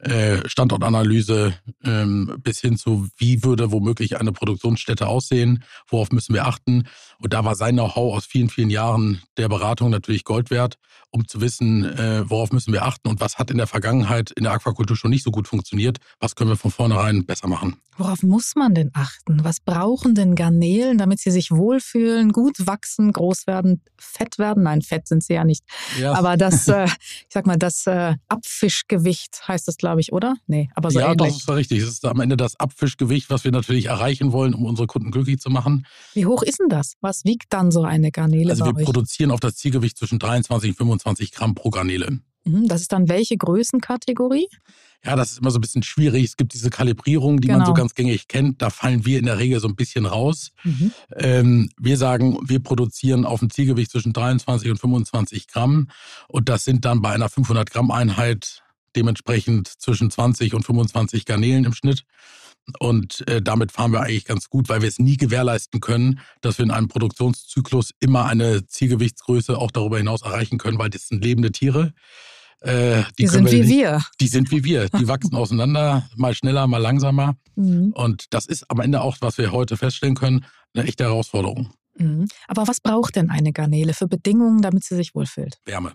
Äh, 0.00 0.48
Standortanalyse 0.48 1.54
ähm, 1.82 2.36
bis 2.40 2.60
hin 2.60 2.76
zu, 2.76 3.08
wie 3.16 3.42
würde 3.42 3.72
womöglich 3.72 4.20
eine 4.20 4.30
Produktionsstätte 4.30 5.08
aussehen, 5.08 5.64
worauf 5.88 6.12
müssen 6.12 6.34
wir 6.34 6.46
achten. 6.46 6.84
Und 7.20 7.32
da 7.32 7.44
war 7.44 7.56
sein 7.56 7.74
Know-how 7.74 8.14
aus 8.16 8.24
vielen, 8.24 8.48
vielen 8.48 8.70
Jahren 8.70 9.22
der 9.38 9.48
Beratung 9.48 9.90
natürlich 9.90 10.22
Gold 10.22 10.50
wert, 10.50 10.78
um 11.10 11.26
zu 11.26 11.40
wissen, 11.40 11.84
äh, 11.84 12.30
worauf 12.30 12.52
müssen 12.52 12.72
wir 12.72 12.84
achten 12.84 13.08
und 13.08 13.20
was 13.20 13.38
hat 13.38 13.50
in 13.50 13.56
der 13.56 13.66
Vergangenheit 13.66 14.30
in 14.30 14.44
der 14.44 14.52
Aquakultur 14.52 14.96
schon 14.96 15.10
nicht 15.10 15.24
so 15.24 15.32
gut 15.32 15.48
funktioniert, 15.48 15.98
was 16.20 16.36
können 16.36 16.50
wir 16.50 16.56
von 16.56 16.70
vornherein 16.70 17.26
besser 17.26 17.48
machen. 17.48 17.78
Worauf 17.96 18.22
muss 18.22 18.54
man 18.54 18.74
denn 18.74 18.90
achten? 18.94 19.42
Was 19.42 19.58
brauchen 19.58 20.14
denn 20.14 20.36
Garnelen, 20.36 20.98
damit 20.98 21.18
sie 21.18 21.32
sich 21.32 21.50
wohlfühlen, 21.50 22.30
gut 22.30 22.66
wachsen, 22.66 23.12
groß 23.12 23.48
werden, 23.48 23.77
fett 23.96 24.38
werden? 24.38 24.62
Nein, 24.64 24.82
fett 24.82 25.06
sind 25.08 25.22
sie 25.24 25.34
ja 25.34 25.44
nicht. 25.44 25.64
Ja. 25.98 26.14
Aber 26.14 26.36
das, 26.36 26.68
äh, 26.68 26.84
ich 26.84 27.26
sag 27.30 27.46
mal, 27.46 27.56
das 27.56 27.86
äh, 27.86 28.14
Abfischgewicht 28.28 29.46
heißt 29.48 29.66
das, 29.68 29.76
glaube 29.76 30.00
ich, 30.00 30.12
oder? 30.12 30.36
Nee, 30.46 30.70
aber 30.74 30.90
so 30.90 30.98
Ja, 30.98 31.12
ähnlich. 31.12 31.28
das 31.28 31.36
ist 31.38 31.48
richtig. 31.50 31.78
Es 31.82 31.88
ist 31.88 32.04
am 32.04 32.20
Ende 32.20 32.36
das 32.36 32.58
Abfischgewicht, 32.58 33.30
was 33.30 33.44
wir 33.44 33.52
natürlich 33.52 33.86
erreichen 33.86 34.32
wollen, 34.32 34.54
um 34.54 34.64
unsere 34.64 34.86
Kunden 34.86 35.10
glücklich 35.10 35.38
zu 35.38 35.50
machen. 35.50 35.86
Wie 36.14 36.26
hoch 36.26 36.42
ist 36.42 36.58
denn 36.60 36.68
das? 36.68 36.94
Was 37.00 37.24
wiegt 37.24 37.52
dann 37.52 37.70
so 37.70 37.82
eine 37.82 38.10
Garnele? 38.10 38.50
Also 38.50 38.64
wir 38.64 38.76
euch? 38.76 38.84
produzieren 38.84 39.30
auf 39.30 39.40
das 39.40 39.56
Zielgewicht 39.56 39.96
zwischen 39.96 40.18
23 40.18 40.70
und 40.70 40.76
25 40.76 41.32
Gramm 41.32 41.54
pro 41.54 41.70
Garnele. 41.70 42.20
Mhm, 42.44 42.68
das 42.68 42.80
ist 42.82 42.92
dann 42.92 43.08
welche 43.08 43.36
Größenkategorie? 43.36 44.48
Ja, 45.04 45.14
das 45.14 45.30
ist 45.30 45.38
immer 45.38 45.50
so 45.50 45.58
ein 45.58 45.60
bisschen 45.60 45.84
schwierig. 45.84 46.24
Es 46.24 46.36
gibt 46.36 46.54
diese 46.54 46.70
Kalibrierung, 46.70 47.40
die 47.40 47.46
genau. 47.46 47.58
man 47.58 47.66
so 47.66 47.72
genau. 47.72 47.84
ganz 47.84 47.94
gängig 47.94 48.26
kennt. 48.26 48.60
Da 48.60 48.70
fallen 48.70 49.06
wir 49.06 49.18
in 49.18 49.26
der 49.26 49.38
Regel 49.38 49.60
so 49.60 49.68
ein 49.68 49.76
bisschen 49.76 50.06
raus. 50.06 50.50
Mhm. 50.64 50.92
Ähm, 51.16 51.70
wir 51.78 51.96
sagen, 51.96 52.38
wir 52.44 52.60
produzieren 52.60 53.24
auf 53.24 53.38
dem 53.40 53.50
Zielgewicht 53.50 53.92
zwischen 53.92 54.12
23 54.12 54.70
und 54.70 54.78
25 54.78 55.46
Gramm. 55.46 55.88
Und 56.26 56.48
das 56.48 56.64
sind 56.64 56.84
dann 56.84 57.00
bei 57.00 57.10
einer 57.10 57.28
500 57.28 57.70
Gramm 57.70 57.90
Einheit 57.90 58.62
dementsprechend 58.96 59.68
zwischen 59.68 60.10
20 60.10 60.54
und 60.54 60.64
25 60.64 61.24
Garnelen 61.24 61.64
im 61.64 61.74
Schnitt. 61.74 62.04
Und 62.80 63.26
äh, 63.28 63.40
damit 63.40 63.72
fahren 63.72 63.92
wir 63.92 64.00
eigentlich 64.00 64.24
ganz 64.24 64.50
gut, 64.50 64.68
weil 64.68 64.82
wir 64.82 64.88
es 64.88 64.98
nie 64.98 65.16
gewährleisten 65.16 65.80
können, 65.80 66.20
dass 66.40 66.58
wir 66.58 66.64
in 66.64 66.70
einem 66.70 66.88
Produktionszyklus 66.88 67.92
immer 68.00 68.26
eine 68.26 68.66
Zielgewichtsgröße 68.66 69.56
auch 69.56 69.70
darüber 69.70 69.98
hinaus 69.98 70.22
erreichen 70.22 70.58
können, 70.58 70.78
weil 70.78 70.90
das 70.90 71.08
sind 71.08 71.24
lebende 71.24 71.50
Tiere. 71.50 71.94
Äh, 72.60 73.02
die, 73.18 73.22
die 73.22 73.26
sind 73.28 73.50
wir 73.50 73.64
wie 73.64 73.68
wir. 73.68 74.02
Die 74.20 74.28
sind 74.28 74.50
wie 74.50 74.64
wir. 74.64 74.88
Die 74.88 75.06
wachsen 75.06 75.34
auseinander, 75.36 76.08
mal 76.16 76.34
schneller, 76.34 76.66
mal 76.66 76.78
langsamer. 76.78 77.36
Mhm. 77.56 77.92
Und 77.94 78.26
das 78.30 78.46
ist 78.46 78.68
am 78.70 78.80
Ende 78.80 79.00
auch, 79.00 79.16
was 79.20 79.38
wir 79.38 79.52
heute 79.52 79.76
feststellen 79.76 80.16
können, 80.16 80.44
eine 80.74 80.86
echte 80.86 81.04
Herausforderung. 81.04 81.70
Mhm. 81.96 82.26
Aber 82.48 82.66
was 82.66 82.80
braucht 82.80 83.16
denn 83.16 83.30
eine 83.30 83.52
Garnele 83.52 83.94
für 83.94 84.08
Bedingungen, 84.08 84.62
damit 84.62 84.84
sie 84.84 84.96
sich 84.96 85.14
wohlfühlt? 85.14 85.58
Wärme. 85.64 85.92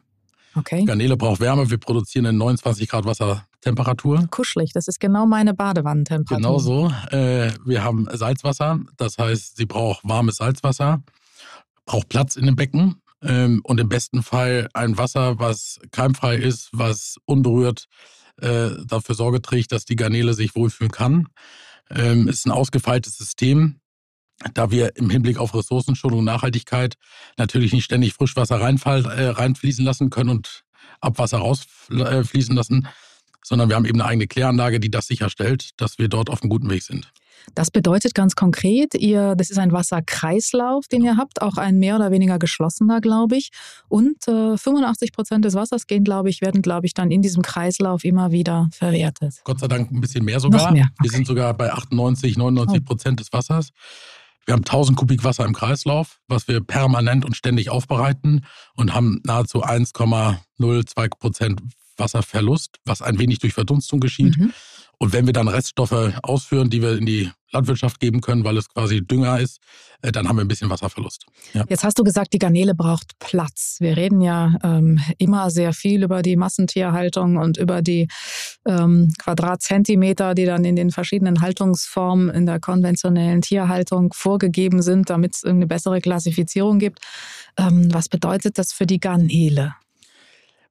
Okay. 0.55 0.85
Garnele 0.85 1.17
braucht 1.17 1.39
Wärme. 1.39 1.69
Wir 1.69 1.79
produzieren 1.79 2.25
in 2.25 2.37
29 2.37 2.87
Grad 2.87 3.05
Wassertemperatur. 3.05 4.27
Kuschelig, 4.29 4.71
das 4.73 4.87
ist 4.87 4.99
genau 4.99 5.25
meine 5.25 5.53
Badewannentemperatur. 5.53 6.37
Genau 6.37 6.59
so. 6.59 6.93
Äh, 7.09 7.51
wir 7.65 7.83
haben 7.83 8.07
Salzwasser, 8.11 8.79
das 8.97 9.17
heißt, 9.17 9.57
sie 9.57 9.65
braucht 9.65 10.07
warmes 10.07 10.35
Salzwasser, 10.35 11.01
braucht 11.85 12.07
Platz 12.09 12.35
in 12.35 12.45
dem 12.45 12.55
Becken 12.55 13.01
ähm, 13.23 13.61
und 13.63 13.79
im 13.79 13.89
besten 13.89 14.23
Fall 14.23 14.69
ein 14.73 14.97
Wasser, 14.97 15.39
was 15.39 15.79
keimfrei 15.91 16.35
ist, 16.35 16.69
was 16.71 17.17
unberührt 17.25 17.87
äh, 18.41 18.69
dafür 18.85 19.15
Sorge 19.15 19.41
trägt, 19.41 19.71
dass 19.71 19.85
die 19.85 19.95
Garnele 19.95 20.33
sich 20.33 20.55
wohlfühlen 20.55 20.91
kann. 20.91 21.27
Ähm, 21.89 22.27
ist 22.27 22.45
ein 22.45 22.51
ausgefeiltes 22.51 23.17
System 23.17 23.79
da 24.53 24.71
wir 24.71 24.95
im 24.95 25.09
Hinblick 25.09 25.37
auf 25.37 25.55
Ressourcenschonung 25.55 26.19
und 26.19 26.25
Nachhaltigkeit 26.25 26.95
natürlich 27.37 27.73
nicht 27.73 27.85
ständig 27.85 28.13
Frischwasser 28.13 28.59
reinfall, 28.59 29.05
äh, 29.05 29.29
reinfließen 29.29 29.85
lassen 29.85 30.09
können 30.09 30.29
und 30.29 30.63
Abwasser 31.01 31.37
rausfließen 31.37 32.55
lassen, 32.55 32.87
sondern 33.43 33.69
wir 33.69 33.75
haben 33.75 33.85
eben 33.85 34.01
eine 34.01 34.09
eigene 34.09 34.27
Kläranlage, 34.27 34.79
die 34.79 34.91
das 34.91 35.07
sicherstellt, 35.07 35.71
dass 35.77 35.97
wir 35.97 36.07
dort 36.07 36.29
auf 36.29 36.41
einem 36.41 36.49
guten 36.49 36.69
Weg 36.69 36.83
sind. 36.83 37.11
Das 37.55 37.71
bedeutet 37.71 38.15
ganz 38.15 38.35
konkret, 38.35 38.95
ihr, 38.95 39.35
das 39.35 39.49
ist 39.49 39.57
ein 39.57 39.71
Wasserkreislauf, 39.71 40.87
den 40.87 41.03
ihr 41.03 41.17
habt, 41.17 41.41
auch 41.41 41.57
ein 41.57 41.77
mehr 41.79 41.95
oder 41.95 42.11
weniger 42.11 42.39
geschlossener, 42.39 43.01
glaube 43.01 43.37
ich. 43.37 43.49
Und 43.89 44.27
äh, 44.27 44.57
85 44.57 45.11
Prozent 45.11 45.45
des 45.45 45.53
Wassers 45.53 45.87
gehen, 45.87 46.03
glaube 46.03 46.29
ich, 46.29 46.41
werden, 46.41 46.61
glaube 46.61 46.85
ich, 46.87 46.93
dann 46.93 47.11
in 47.11 47.21
diesem 47.21 47.43
Kreislauf 47.43 48.03
immer 48.03 48.31
wieder 48.31 48.69
verwertet. 48.71 49.41
Gott 49.43 49.59
sei 49.59 49.67
Dank 49.67 49.91
ein 49.91 50.01
bisschen 50.01 50.25
mehr 50.25 50.39
sogar. 50.39 50.71
Mehr. 50.71 50.83
Okay. 50.83 51.03
Wir 51.03 51.11
sind 51.11 51.27
sogar 51.27 51.53
bei 51.53 51.71
98, 51.71 52.37
99 52.37 52.85
Prozent 52.85 53.19
des 53.19 53.31
Wassers. 53.33 53.69
Wir 54.45 54.53
haben 54.53 54.63
1000 54.63 54.97
Kubik 54.97 55.23
Wasser 55.23 55.45
im 55.45 55.53
Kreislauf, 55.53 56.19
was 56.27 56.47
wir 56.47 56.59
permanent 56.59 57.23
und 57.23 57.35
ständig 57.35 57.69
aufbereiten 57.69 58.45
und 58.75 58.93
haben 58.93 59.21
nahezu 59.23 59.63
1,02 59.63 61.09
Prozent 61.17 61.61
Wasserverlust, 61.97 62.79
was 62.85 63.01
ein 63.01 63.19
wenig 63.19 63.39
durch 63.39 63.53
Verdunstung 63.53 63.99
geschieht. 63.99 64.37
Mhm. 64.37 64.53
Und 65.03 65.11
wenn 65.11 65.25
wir 65.25 65.33
dann 65.33 65.49
Reststoffe 65.49 66.13
ausführen, 66.23 66.69
die 66.69 66.81
wir 66.81 66.97
in 66.97 67.05
die 67.05 67.29
Landwirtschaft 67.51 67.99
geben 67.99 68.21
können, 68.21 68.45
weil 68.45 68.55
es 68.55 68.69
quasi 68.69 69.05
Dünger 69.05 69.37
ist, 69.37 69.59
äh, 70.01 70.13
dann 70.13 70.29
haben 70.29 70.37
wir 70.37 70.45
ein 70.45 70.47
bisschen 70.47 70.69
Wasserverlust. 70.69 71.25
Ja. 71.53 71.65
Jetzt 71.67 71.83
hast 71.83 71.99
du 71.99 72.05
gesagt, 72.05 72.31
die 72.31 72.39
Garnele 72.39 72.73
braucht 72.73 73.19
Platz. 73.19 73.75
Wir 73.81 73.97
reden 73.97 74.21
ja 74.21 74.57
ähm, 74.63 75.01
immer 75.17 75.51
sehr 75.51 75.73
viel 75.73 76.03
über 76.03 76.21
die 76.21 76.37
Massentierhaltung 76.37 77.35
und 77.35 77.57
über 77.57 77.81
die 77.81 78.07
ähm, 78.65 79.11
Quadratzentimeter, 79.17 80.35
die 80.35 80.45
dann 80.45 80.63
in 80.63 80.77
den 80.77 80.89
verschiedenen 80.89 81.41
Haltungsformen 81.41 82.29
in 82.29 82.45
der 82.45 82.61
konventionellen 82.61 83.41
Tierhaltung 83.41 84.13
vorgegeben 84.13 84.81
sind, 84.81 85.09
damit 85.09 85.35
es 85.35 85.43
eine 85.43 85.67
bessere 85.67 85.99
Klassifizierung 85.99 86.79
gibt. 86.79 86.99
Ähm, 87.57 87.93
was 87.93 88.07
bedeutet 88.07 88.57
das 88.57 88.71
für 88.71 88.85
die 88.85 89.01
Garnele? 89.01 89.75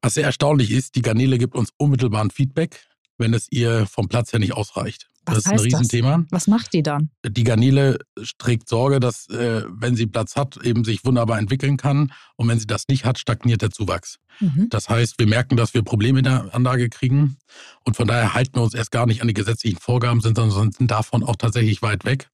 Was 0.01 0.15
sehr 0.15 0.25
erstaunlich 0.25 0.71
ist, 0.71 0.95
die 0.97 1.03
Garnele 1.03 1.37
gibt 1.37 1.55
uns 1.55 1.69
unmittelbaren 1.77 2.31
Feedback 2.31 2.81
wenn 3.19 3.35
es 3.35 3.47
ihr 3.51 3.87
vom 3.87 4.09
Platz 4.09 4.33
her 4.33 4.41
nicht 4.41 4.55
ausreicht. 4.55 5.09
Was 5.25 5.37
das 5.37 5.47
ist 5.47 5.53
ein 5.53 5.59
Riesenthema. 5.61 6.19
Das? 6.19 6.27
Was 6.31 6.47
macht 6.49 6.73
die 6.73 6.83
dann? 6.83 7.11
Die 7.25 7.45
Garnele 7.45 7.99
trägt 8.39 8.69
Sorge, 8.69 8.99
dass, 8.99 9.29
äh, 9.29 9.63
wenn 9.69 9.95
sie 9.95 10.07
Platz 10.07 10.35
hat, 10.35 10.57
eben 10.65 10.85
sich 10.85 11.05
wunderbar 11.05 11.39
entwickeln 11.39 11.77
kann. 11.77 12.13
Und 12.35 12.49
wenn 12.49 12.59
sie 12.59 12.67
das 12.67 12.89
nicht 12.89 13.05
hat, 13.05 13.19
stagniert 13.19 13.63
der 13.63 13.71
Zuwachs. 13.71 14.19
Mhm. 14.41 14.67
Das 14.71 14.89
heißt, 14.89 15.19
wir 15.19 15.29
merken, 15.29 15.57
dass 15.57 15.75
wir 15.75 15.83
Probleme 15.83 16.19
in 16.19 16.25
der 16.25 16.53
Anlage 16.53 16.89
kriegen. 16.89 17.37
Und 17.85 17.97
von 17.97 18.09
daher 18.09 18.35
halten 18.35 18.57
wir 18.57 18.63
uns 18.63 18.75
erst 18.75 18.91
gar 18.91 19.07
nicht 19.07 19.23
an 19.23 19.29
die 19.29 19.35
gesetzlichen 19.35 19.79
Vorgaben, 19.79 20.21
sondern 20.21 20.51
sind 20.51 20.91
davon 20.91 21.23
auch 21.23 21.37
tatsächlich 21.37 21.83
weit 21.83 22.05
weg, 22.05 22.29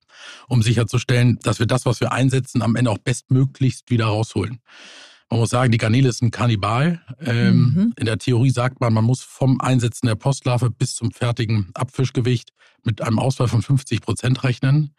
um 0.46 0.62
sicherzustellen, 0.62 1.38
dass 1.42 1.58
wir 1.58 1.66
das, 1.66 1.84
was 1.84 2.00
wir 2.00 2.12
einsetzen, 2.12 2.62
am 2.62 2.74
Ende 2.74 2.90
auch 2.90 2.98
bestmöglichst 2.98 3.90
wieder 3.90 4.06
rausholen. 4.06 4.60
Man 5.30 5.40
muss 5.40 5.50
sagen, 5.50 5.70
die 5.70 5.78
Garnele 5.78 6.08
ist 6.08 6.22
ein 6.22 6.30
Kannibal. 6.30 7.02
Ähm, 7.20 7.56
mhm. 7.56 7.94
In 7.98 8.06
der 8.06 8.18
Theorie 8.18 8.50
sagt 8.50 8.80
man, 8.80 8.94
man 8.94 9.04
muss 9.04 9.20
vom 9.20 9.60
Einsetzen 9.60 10.06
der 10.06 10.14
Postlarve 10.14 10.70
bis 10.70 10.94
zum 10.94 11.10
fertigen 11.10 11.70
Abfischgewicht 11.74 12.52
mit 12.84 13.02
einem 13.02 13.18
Ausfall 13.18 13.48
von 13.48 13.60
50 13.60 14.00
Prozent 14.00 14.42
rechnen. 14.44 14.94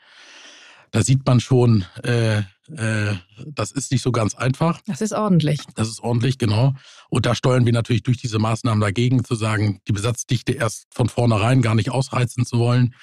Da 0.92 1.04
sieht 1.04 1.26
man 1.26 1.40
schon, 1.40 1.86
äh, 2.04 2.40
äh, 2.40 3.16
das 3.46 3.72
ist 3.72 3.92
nicht 3.92 4.02
so 4.02 4.12
ganz 4.12 4.36
einfach. 4.36 4.82
Das 4.86 5.02
ist 5.02 5.14
ordentlich. 5.14 5.62
Das 5.76 5.88
ist 5.88 6.02
ordentlich, 6.02 6.38
genau. 6.38 6.74
Und 7.10 7.26
da 7.26 7.36
steuern 7.36 7.66
wir 7.66 7.74
natürlich 7.74 8.04
durch 8.04 8.18
diese 8.18 8.40
Maßnahmen 8.40 8.82
dagegen, 8.82 9.24
zu 9.24 9.36
sagen, 9.36 9.82
die 9.88 9.92
Besatzdichte 9.92 10.54
erst 10.54 10.88
von 10.92 11.10
vornherein 11.10 11.62
gar 11.62 11.76
nicht 11.76 11.92
ausreizen 11.92 12.46
zu 12.46 12.60
wollen, 12.60 12.96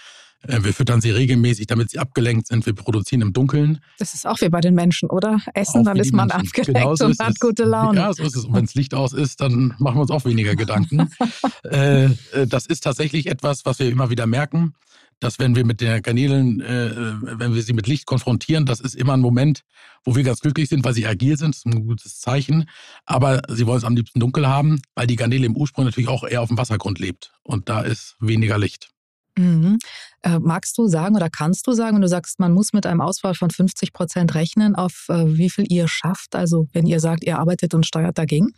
wir 0.49 0.73
füttern 0.73 1.01
sie 1.01 1.11
regelmäßig, 1.11 1.67
damit 1.67 1.91
sie 1.91 1.99
abgelenkt 1.99 2.47
sind. 2.47 2.67
Wir 2.67 2.75
produzieren 2.75 3.23
im 3.23 3.33
Dunkeln. 3.33 3.81
Das 3.99 4.15
ist 4.15 4.27
auch 4.27 4.41
wie 4.41 4.49
bei 4.49 4.61
den 4.61 4.75
Menschen, 4.75 5.11
oder? 5.11 5.41
Essen, 5.55 5.81
auch 5.81 5.85
dann 5.85 5.99
ist 5.99 6.13
man 6.13 6.29
Menschen. 6.29 6.47
abgelenkt 6.47 6.75
genau 6.81 6.95
so 6.95 7.07
und 7.07 7.19
hat 7.19 7.39
gute 7.41 7.65
Laune. 7.65 8.01
Ja, 8.01 8.13
so 8.13 8.23
ist 8.23 8.37
es. 8.37 8.45
Und 8.45 8.55
wenn 8.55 8.65
das 8.65 8.75
Licht 8.75 8.95
aus 8.95 9.13
ist, 9.13 9.41
dann 9.41 9.75
machen 9.79 9.97
wir 9.97 10.03
uns 10.03 10.11
auch 10.11 10.25
weniger 10.25 10.57
Gedanken. 10.57 11.11
Äh, 11.65 12.05
äh, 12.05 12.47
das 12.47 12.67
ist 12.67 12.85
tatsächlich 12.85 13.27
etwas, 13.27 13.65
was 13.65 13.79
wir 13.79 13.89
immer 13.89 14.09
wieder 14.09 14.27
merken, 14.27 14.75
dass 15.21 15.39
wenn 15.39 15.57
wir 15.57 15.65
mit 15.65 15.81
den 15.81 16.01
Garnelen, 16.03 16.61
äh, 16.61 16.91
wenn 17.39 17.55
wir 17.55 17.63
sie 17.63 17.73
mit 17.73 17.87
Licht 17.87 18.07
konfrontieren, 18.07 18.67
das 18.67 18.81
ist 18.81 18.95
immer 18.95 19.15
ein 19.15 19.21
Moment, 19.21 19.63
wo 20.05 20.15
wir 20.15 20.23
ganz 20.23 20.41
glücklich 20.41 20.69
sind, 20.69 20.85
weil 20.85 20.95
sie 20.95 21.07
agil 21.07 21.37
sind. 21.37 21.55
Das 21.55 21.59
ist 21.59 21.67
ein 21.67 21.87
gutes 21.87 22.21
Zeichen. 22.21 22.69
Aber 23.05 23.43
sie 23.49 23.67
wollen 23.67 23.79
es 23.79 23.85
am 23.85 23.97
liebsten 23.97 24.21
dunkel 24.21 24.47
haben, 24.47 24.81
weil 24.95 25.07
die 25.07 25.17
Garnele 25.17 25.47
im 25.47 25.57
Ursprung 25.57 25.85
natürlich 25.85 26.09
auch 26.09 26.25
eher 26.25 26.43
auf 26.43 26.49
dem 26.49 26.59
Wassergrund 26.59 26.99
lebt. 26.99 27.33
Und 27.43 27.69
da 27.69 27.81
ist 27.81 28.17
weniger 28.21 28.59
Licht. 28.59 28.91
Mhm. 29.37 29.79
Äh, 30.23 30.39
magst 30.39 30.79
du 30.79 30.89
sagen 30.89 31.15
oder 31.17 31.31
kannst 31.31 31.67
du 31.67 31.73
sagen, 31.73 31.97
wenn 31.97 32.03
du 32.03 32.09
sagst, 32.09 32.41
man 32.41 32.53
muss 32.53 32.73
mit 32.73 32.87
einem 32.87 33.01
Ausfall 33.01 33.35
von 33.35 33.51
50 33.51 33.93
Prozent 33.93 34.35
rechnen, 34.35 34.75
auf 34.75 35.07
äh, 35.09 35.37
wie 35.37 35.51
viel 35.51 35.71
ihr 35.71 35.89
schafft? 35.89 36.35
Also 36.35 36.69
wenn 36.73 36.87
ihr 36.87 37.01
sagt, 37.01 37.25
ihr 37.25 37.39
arbeitet 37.39 37.75
und 37.75 37.87
steuert 37.87 38.19
dagegen? 38.19 38.53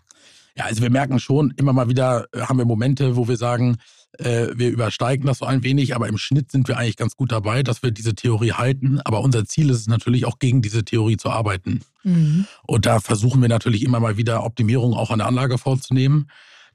Ja, 0.57 0.65
also 0.65 0.83
wir 0.83 0.91
merken 0.91 1.21
schon, 1.21 1.53
immer 1.57 1.73
mal 1.73 1.89
wieder 1.89 2.27
äh, 2.33 2.41
haben 2.41 2.59
wir 2.59 2.65
Momente, 2.65 3.17
wo 3.17 3.29
wir 3.29 3.37
sagen, 3.37 3.77
äh, 4.19 4.49
wir 4.55 4.71
übersteigen 4.71 5.27
das 5.27 5.39
so 5.39 5.45
ein 5.45 5.63
wenig, 5.63 5.95
aber 5.95 6.09
im 6.09 6.19
Schnitt 6.19 6.51
sind 6.51 6.67
wir 6.67 6.79
eigentlich 6.79 6.97
ganz 6.97 7.15
gut 7.15 7.31
dabei, 7.31 7.63
dass 7.63 7.83
wir 7.83 7.91
diese 7.91 8.15
Theorie 8.15 8.53
halten. 8.53 9.01
Aber 9.05 9.21
unser 9.21 9.45
Ziel 9.45 9.71
ist 9.71 9.81
es 9.81 9.87
natürlich 9.87 10.25
auch 10.25 10.39
gegen 10.39 10.63
diese 10.63 10.85
Theorie 10.85 11.17
zu 11.17 11.31
arbeiten. 11.31 11.81
Mhm. 12.03 12.47
Und 12.67 12.87
da 12.87 13.01
versuchen 13.01 13.41
wir 13.41 13.49
natürlich 13.49 13.83
immer 13.83 14.01
mal 14.01 14.17
wieder 14.17 14.45
Optimierungen 14.45 14.99
auch 14.99 15.11
an 15.11 15.19
der 15.19 15.29
Anlage 15.29 15.59
vorzunehmen. 15.59 16.29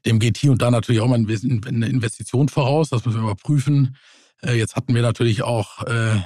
Dem 0.06 0.18
geht 0.18 0.36
hier 0.36 0.52
und 0.52 0.62
da 0.62 0.70
natürlich 0.70 1.00
auch 1.00 1.08
mal 1.08 1.16
eine 1.16 1.86
Investition 1.88 2.48
voraus, 2.48 2.90
das 2.90 3.04
müssen 3.04 3.20
wir 3.20 3.30
überprüfen. 3.30 3.96
Äh, 4.42 4.58
jetzt 4.58 4.76
hatten 4.76 4.94
wir 4.94 5.02
natürlich 5.02 5.42
auch, 5.42 5.82
äh, 5.84 6.20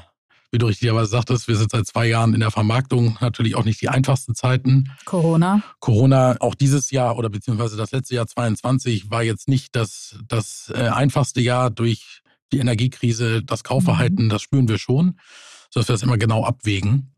wie 0.51 0.59
du 0.59 0.67
richtigerweise 0.67 1.11
sagtest, 1.11 1.47
wir 1.47 1.57
sind 1.57 1.71
seit 1.71 1.87
zwei 1.87 2.07
Jahren 2.07 2.35
in 2.35 2.41
der 2.41 2.51
Vermarktung, 2.51 3.19
natürlich 3.21 3.55
auch 3.55 3.65
nicht 3.65 3.81
die 3.81 3.89
einfachsten 3.89 4.35
Zeiten. 4.35 4.91
Corona. 5.05 5.63
Corona, 5.79 6.37
auch 6.41 6.55
dieses 6.55 6.91
Jahr 6.91 7.17
oder 7.17 7.29
beziehungsweise 7.29 7.77
das 7.77 7.93
letzte 7.93 8.15
Jahr 8.15 8.27
22 8.27 9.11
war 9.11 9.23
jetzt 9.23 9.49
nicht 9.49 9.77
das, 9.77 10.19
das 10.27 10.73
äh, 10.75 10.89
einfachste 10.89 11.41
Jahr 11.41 11.71
durch 11.71 12.23
die 12.53 12.59
Energiekrise, 12.59 13.43
das 13.43 13.63
Kaufverhalten, 13.63 14.25
mhm. 14.25 14.29
das 14.31 14.43
spüren 14.43 14.69
wir 14.69 14.79
schon, 14.79 15.19
sodass 15.71 15.89
wir 15.89 15.93
das 15.95 16.03
immer 16.03 16.19
genau 16.19 16.45
abwägen. 16.45 17.15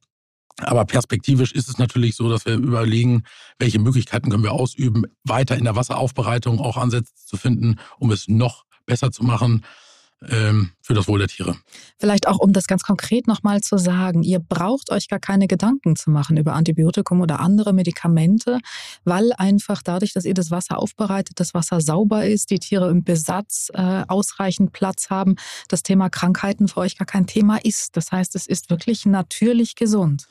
Aber 0.59 0.85
perspektivisch 0.85 1.52
ist 1.52 1.69
es 1.69 1.78
natürlich 1.78 2.16
so, 2.16 2.28
dass 2.28 2.45
wir 2.45 2.54
überlegen, 2.54 3.23
welche 3.59 3.78
Möglichkeiten 3.78 4.30
können 4.30 4.42
wir 4.42 4.52
ausüben, 4.52 5.04
weiter 5.25 5.57
in 5.57 5.64
der 5.64 5.76
Wasseraufbereitung 5.76 6.59
auch 6.59 6.76
Ansätze 6.76 7.14
zu 7.14 7.37
finden, 7.37 7.78
um 7.99 8.11
es 8.11 8.28
noch 8.28 8.64
besser 8.87 9.11
zu 9.11 9.25
machen 9.25 9.64
ähm, 10.28 10.72
für 10.82 10.94
das 10.94 11.08
Wohl 11.08 11.18
der 11.18 11.28
Tiere. 11.28 11.56
Vielleicht 11.98 12.28
auch, 12.28 12.38
um 12.38 12.52
das 12.52 12.66
ganz 12.66 12.82
konkret 12.82 13.26
nochmal 13.26 13.60
zu 13.60 13.78
sagen, 13.78 14.22
ihr 14.22 14.38
braucht 14.38 14.90
euch 14.90 15.08
gar 15.08 15.18
keine 15.18 15.46
Gedanken 15.46 15.96
zu 15.96 16.10
machen 16.10 16.36
über 16.36 16.54
Antibiotikum 16.54 17.20
oder 17.20 17.40
andere 17.40 17.72
Medikamente, 17.72 18.58
weil 19.04 19.32
einfach 19.36 19.82
dadurch, 19.82 20.12
dass 20.12 20.24
ihr 20.24 20.34
das 20.34 20.50
Wasser 20.50 20.78
aufbereitet, 20.78 21.40
das 21.40 21.54
Wasser 21.54 21.80
sauber 21.80 22.26
ist, 22.26 22.50
die 22.50 22.58
Tiere 22.58 22.90
im 22.90 23.04
Besatz 23.04 23.70
äh, 23.72 24.04
ausreichend 24.08 24.72
Platz 24.72 25.10
haben, 25.10 25.36
das 25.68 25.82
Thema 25.82 26.10
Krankheiten 26.10 26.68
für 26.68 26.78
euch 26.78 26.98
gar 26.98 27.06
kein 27.06 27.26
Thema 27.26 27.56
ist. 27.56 27.96
Das 27.96 28.12
heißt, 28.12 28.34
es 28.36 28.46
ist 28.46 28.70
wirklich 28.70 29.06
natürlich 29.06 29.74
gesund. 29.74 30.26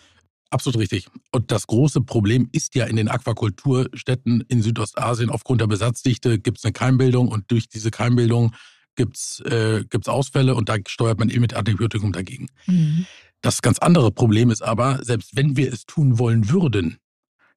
Absolut 0.51 0.79
richtig. 0.79 1.07
Und 1.31 1.51
das 1.51 1.67
große 1.67 2.01
Problem 2.01 2.49
ist 2.51 2.73
ja 2.73 2.85
in 2.85 2.95
den 2.95 3.07
Aquakulturstätten 3.07 4.41
in 4.47 4.63
Südostasien, 4.63 5.29
aufgrund 5.29 5.61
der 5.61 5.67
Besatzdichte 5.67 6.39
gibt 6.39 6.57
es 6.57 6.65
eine 6.65 6.73
Keimbildung 6.73 7.27
und 7.27 7.51
durch 7.51 7.69
diese 7.69 7.91
Keimbildung 7.91 8.55
gibt 8.99 9.15
es 9.15 9.39
äh, 9.45 9.85
gibt's 9.89 10.09
Ausfälle 10.09 10.55
und 10.55 10.67
da 10.67 10.75
steuert 10.85 11.19
man 11.19 11.29
eben 11.29 11.39
mit 11.39 11.53
Antibiotikum 11.53 12.11
dagegen. 12.11 12.47
Mhm. 12.65 13.05
Das 13.41 13.61
ganz 13.61 13.79
andere 13.79 14.11
Problem 14.11 14.49
ist 14.49 14.61
aber, 14.61 14.99
selbst 15.01 15.37
wenn 15.37 15.55
wir 15.55 15.71
es 15.71 15.85
tun 15.85 16.19
wollen 16.19 16.49
würden, 16.49 16.97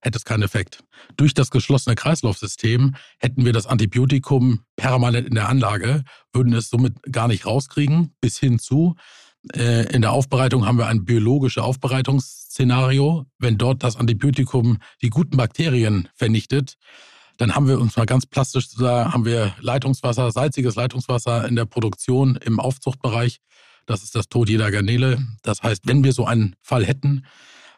hätte 0.01 0.19
es 0.19 0.25
keinen 0.25 0.45
Effekt. 0.45 0.85
Durch 1.17 1.35
das 1.35 1.51
geschlossene 1.51 1.97
Kreislaufsystem 1.97 2.95
hätten 3.19 3.45
wir 3.45 3.53
das 3.53 3.67
Antibiotikum 3.67 4.61
permanent 4.77 5.27
in 5.27 5.35
der 5.35 5.49
Anlage, 5.49 6.05
würden 6.33 6.53
es 6.53 6.71
somit 6.71 7.03
gar 7.11 7.27
nicht 7.27 7.45
rauskriegen, 7.45 8.15
bis 8.21 8.39
hin 8.39 8.61
zu, 8.61 8.95
äh, 9.53 9.93
in 9.93 10.03
der 10.03 10.13
Aufbereitung 10.13 10.65
haben 10.65 10.79
wir 10.79 10.87
ein 10.87 11.05
biologisches 11.05 11.65
Aufbereitungsszenario. 11.65 13.27
Wenn 13.39 13.59
dort 13.59 13.83
das 13.83 13.97
Antibiotikum 13.97 14.79
die 15.03 15.11
guten 15.11 15.37
Bakterien 15.37 16.09
vernichtet, 16.15 16.77
dann 17.39 17.55
haben 17.55 17.69
wir 17.69 17.81
uns 17.81 17.97
mal 17.97 18.07
ganz 18.07 18.27
plastisch 18.27 18.69
zu 18.69 18.79
sagen, 18.79 19.13
haben 19.13 19.25
wir 19.25 19.55
Leitungswasser, 19.61 20.31
salziges 20.31 20.75
Leitungswasser 20.75 21.47
in 21.47 21.57
der 21.57 21.65
Produktion 21.65 22.37
im 22.37 22.61
Aufzuchtbereich. 22.61 23.41
Das 23.87 24.03
ist 24.03 24.15
das 24.15 24.29
Tod 24.29 24.49
jeder 24.49 24.71
Garnele. 24.71 25.27
Das 25.43 25.63
heißt, 25.63 25.87
wenn 25.87 26.05
wir 26.05 26.13
so 26.13 26.25
einen 26.25 26.57
Fall 26.61 26.85
hätten, 26.85 27.27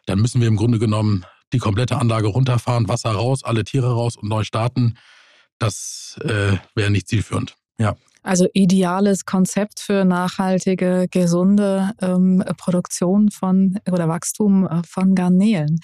dann 0.05 0.19
müssen 0.19 0.41
wir 0.41 0.47
im 0.47 0.55
Grunde 0.55 0.79
genommen 0.79 1.25
die 1.53 1.57
komplette 1.57 1.97
Anlage 1.97 2.27
runterfahren, 2.27 2.87
Wasser 2.87 3.11
raus, 3.11 3.43
alle 3.43 3.63
Tiere 3.63 3.93
raus 3.93 4.17
und 4.17 4.29
neu 4.29 4.43
starten. 4.43 4.97
Das 5.57 6.19
äh, 6.23 6.57
wäre 6.75 6.91
nicht 6.91 7.07
zielführend. 7.07 7.55
Ja. 7.77 7.95
Also 8.25 8.47
ideales 8.53 9.25
Konzept 9.25 9.79
für 9.79 10.03
nachhaltige, 10.03 11.07
gesunde 11.11 11.91
ähm, 12.01 12.43
Produktion 12.57 13.29
von 13.29 13.79
oder 13.89 14.07
Wachstum 14.07 14.65
äh, 14.65 14.81
von 14.87 15.13
Garnelen. 15.13 15.79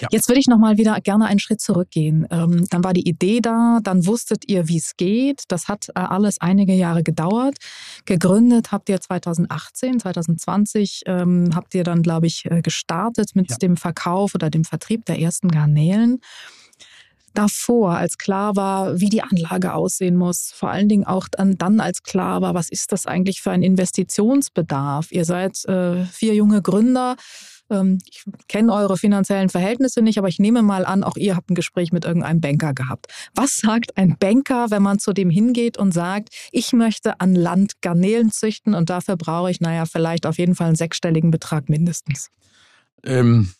Ja. 0.00 0.08
Jetzt 0.10 0.28
würde 0.28 0.40
ich 0.40 0.46
noch 0.46 0.58
mal 0.58 0.76
wieder 0.76 1.00
gerne 1.00 1.26
einen 1.26 1.38
Schritt 1.38 1.62
zurückgehen. 1.62 2.26
Ähm, 2.30 2.66
dann 2.68 2.84
war 2.84 2.92
die 2.92 3.08
Idee 3.08 3.40
da, 3.40 3.78
dann 3.82 4.06
wusstet 4.06 4.44
ihr, 4.46 4.68
wie 4.68 4.76
es 4.76 4.96
geht. 4.96 5.44
Das 5.48 5.68
hat 5.68 5.88
äh, 5.88 6.00
alles 6.00 6.38
einige 6.40 6.74
Jahre 6.74 7.02
gedauert. 7.02 7.56
Gegründet 8.04 8.72
habt 8.72 8.90
ihr 8.90 9.00
2018, 9.00 10.00
2020 10.00 11.02
ähm, 11.06 11.50
habt 11.54 11.74
ihr 11.74 11.82
dann, 11.82 12.02
glaube 12.02 12.26
ich, 12.26 12.44
äh, 12.44 12.60
gestartet 12.60 13.34
mit 13.34 13.50
ja. 13.50 13.56
dem 13.56 13.78
Verkauf 13.78 14.34
oder 14.34 14.50
dem 14.50 14.64
Vertrieb 14.64 15.06
der 15.06 15.18
ersten 15.18 15.48
Garnelen 15.48 16.20
davor, 17.36 17.96
als 17.96 18.18
klar 18.18 18.56
war, 18.56 19.00
wie 19.00 19.08
die 19.08 19.22
Anlage 19.22 19.74
aussehen 19.74 20.16
muss, 20.16 20.52
vor 20.52 20.70
allen 20.70 20.88
Dingen 20.88 21.04
auch 21.04 21.28
dann, 21.28 21.58
dann 21.58 21.80
als 21.80 22.02
klar 22.02 22.40
war, 22.42 22.54
was 22.54 22.68
ist 22.68 22.92
das 22.92 23.06
eigentlich 23.06 23.42
für 23.42 23.50
ein 23.50 23.62
Investitionsbedarf? 23.62 25.12
Ihr 25.12 25.24
seid 25.24 25.64
äh, 25.66 26.04
vier 26.06 26.34
junge 26.34 26.62
Gründer. 26.62 27.16
Ähm, 27.70 27.98
ich 28.08 28.24
kenne 28.48 28.72
eure 28.72 28.96
finanziellen 28.96 29.48
Verhältnisse 29.48 30.02
nicht, 30.02 30.18
aber 30.18 30.28
ich 30.28 30.38
nehme 30.38 30.62
mal 30.62 30.84
an, 30.84 31.04
auch 31.04 31.16
ihr 31.16 31.36
habt 31.36 31.50
ein 31.50 31.54
Gespräch 31.54 31.92
mit 31.92 32.04
irgendeinem 32.04 32.40
Banker 32.40 32.74
gehabt. 32.74 33.06
Was 33.34 33.56
sagt 33.56 33.96
ein 33.96 34.16
Banker, 34.18 34.70
wenn 34.70 34.82
man 34.82 34.98
zu 34.98 35.12
dem 35.12 35.30
hingeht 35.30 35.78
und 35.78 35.92
sagt, 35.92 36.30
ich 36.52 36.72
möchte 36.72 37.20
an 37.20 37.34
Land 37.34 37.82
Garnelen 37.82 38.30
züchten 38.30 38.74
und 38.74 38.90
dafür 38.90 39.16
brauche 39.16 39.50
ich, 39.50 39.60
naja, 39.60 39.84
vielleicht 39.86 40.26
auf 40.26 40.38
jeden 40.38 40.54
Fall 40.54 40.68
einen 40.68 40.76
sechsstelligen 40.76 41.30
Betrag 41.30 41.68
mindestens? 41.68 42.30
Ähm, 43.04 43.50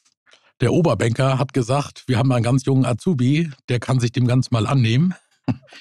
der 0.60 0.72
Oberbanker 0.72 1.38
hat 1.38 1.52
gesagt, 1.52 2.04
wir 2.06 2.18
haben 2.18 2.32
einen 2.32 2.42
ganz 2.42 2.64
jungen 2.64 2.86
Azubi, 2.86 3.50
der 3.68 3.80
kann 3.80 4.00
sich 4.00 4.12
dem 4.12 4.26
Ganzen 4.26 4.54
mal 4.54 4.66
annehmen. 4.66 5.14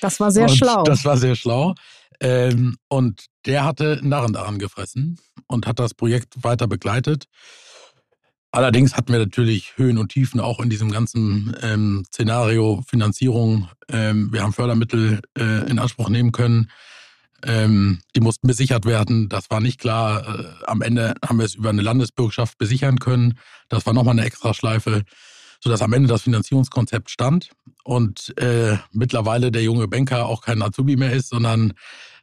Das 0.02 0.20
war 0.20 0.32
sehr 0.32 0.44
und 0.44 0.56
schlau. 0.56 0.84
Das 0.84 1.06
war 1.06 1.18
sehr 1.18 1.36
schlau. 1.36 1.74
Ähm, 2.20 2.78
und 2.88 3.26
der 3.46 3.66
hatte 3.66 4.00
Narren 4.04 4.34
daran 4.34 4.60
gefressen 4.60 5.20
und 5.48 5.68
hat 5.68 5.80
das 5.80 5.94
Projekt 5.94 6.44
weiter 6.44 6.68
begleitet. 6.68 7.26
Allerdings 8.52 8.96
hatten 8.96 9.12
wir 9.12 9.20
natürlich 9.20 9.78
Höhen 9.78 9.98
und 9.98 10.14
Tiefen 10.14 10.40
auch 10.40 10.62
in 10.62 10.70
diesem 10.70 10.90
ganzen 10.90 11.56
ähm, 11.62 12.04
Szenario 12.08 12.84
Finanzierung. 12.88 13.68
Ähm, 13.90 14.32
wir 14.32 14.44
haben 14.44 14.54
Fördermittel 14.54 15.20
äh, 15.38 15.70
in 15.70 15.78
Anspruch 15.78 16.10
nehmen 16.10 16.32
können. 16.32 16.70
Ähm, 17.46 18.00
die 18.16 18.22
mussten 18.22 18.48
besichert 18.48 18.86
werden. 18.86 19.30
Das 19.30 19.50
war 19.50 19.62
nicht 19.62 19.80
klar. 19.80 20.40
Äh, 20.40 20.46
am 20.66 20.82
Ende 20.82 21.14
haben 21.26 21.38
wir 21.38 21.46
es 21.46 21.56
über 21.56 21.70
eine 21.70 21.82
Landesbürgschaft 21.82 22.58
besichern 22.58 23.00
können. 23.00 23.38
Das 23.70 23.86
war 23.86 23.94
nochmal 23.94 24.14
eine 24.14 24.26
Extraschleife, 24.26 25.04
sodass 25.62 25.82
am 25.82 25.94
Ende 25.94 26.10
das 26.10 26.24
Finanzierungskonzept 26.24 27.10
stand 27.10 27.52
und 27.84 28.38
äh, 28.38 28.78
mittlerweile 28.92 29.52
der 29.52 29.64
junge 29.64 29.88
Banker 29.88 30.26
auch 30.26 30.42
kein 30.42 30.62
Azubi 30.62 30.96
mehr 30.96 31.14
ist, 31.14 31.30
sondern 31.30 31.74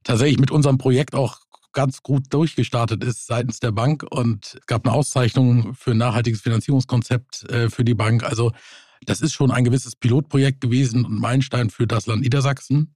tatsächlich 0.02 0.40
mit 0.40 0.50
unserem 0.50 0.78
Projekt 0.78 1.14
auch 1.14 1.40
ganz 1.72 2.02
gut 2.02 2.24
durchgestartet 2.30 3.02
ist 3.02 3.26
seitens 3.26 3.60
der 3.60 3.72
Bank 3.72 4.04
und 4.10 4.58
es 4.60 4.66
gab 4.66 4.86
eine 4.86 4.94
Auszeichnung 4.94 5.74
für 5.74 5.92
ein 5.92 5.98
nachhaltiges 5.98 6.42
Finanzierungskonzept 6.42 7.50
äh, 7.50 7.70
für 7.70 7.84
die 7.84 7.94
Bank. 7.94 8.24
Also 8.24 8.52
das 9.04 9.20
ist 9.20 9.32
schon 9.32 9.50
ein 9.50 9.64
gewisses 9.64 9.96
Pilotprojekt 9.96 10.60
gewesen 10.60 11.04
und 11.04 11.18
Meilenstein 11.18 11.70
für 11.70 11.86
das 11.86 12.06
Land 12.06 12.22
Niedersachsen, 12.22 12.94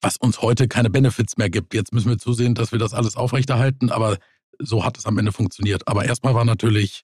was 0.00 0.16
uns 0.16 0.42
heute 0.42 0.68
keine 0.68 0.90
Benefits 0.90 1.36
mehr 1.36 1.50
gibt. 1.50 1.74
Jetzt 1.74 1.92
müssen 1.92 2.08
wir 2.08 2.18
zusehen, 2.18 2.54
dass 2.54 2.72
wir 2.72 2.78
das 2.78 2.94
alles 2.94 3.16
aufrechterhalten, 3.16 3.90
aber 3.90 4.18
so 4.58 4.84
hat 4.84 4.98
es 4.98 5.06
am 5.06 5.18
Ende 5.18 5.32
funktioniert. 5.32 5.86
Aber 5.86 6.04
erstmal 6.04 6.34
war 6.34 6.44
natürlich 6.44 7.02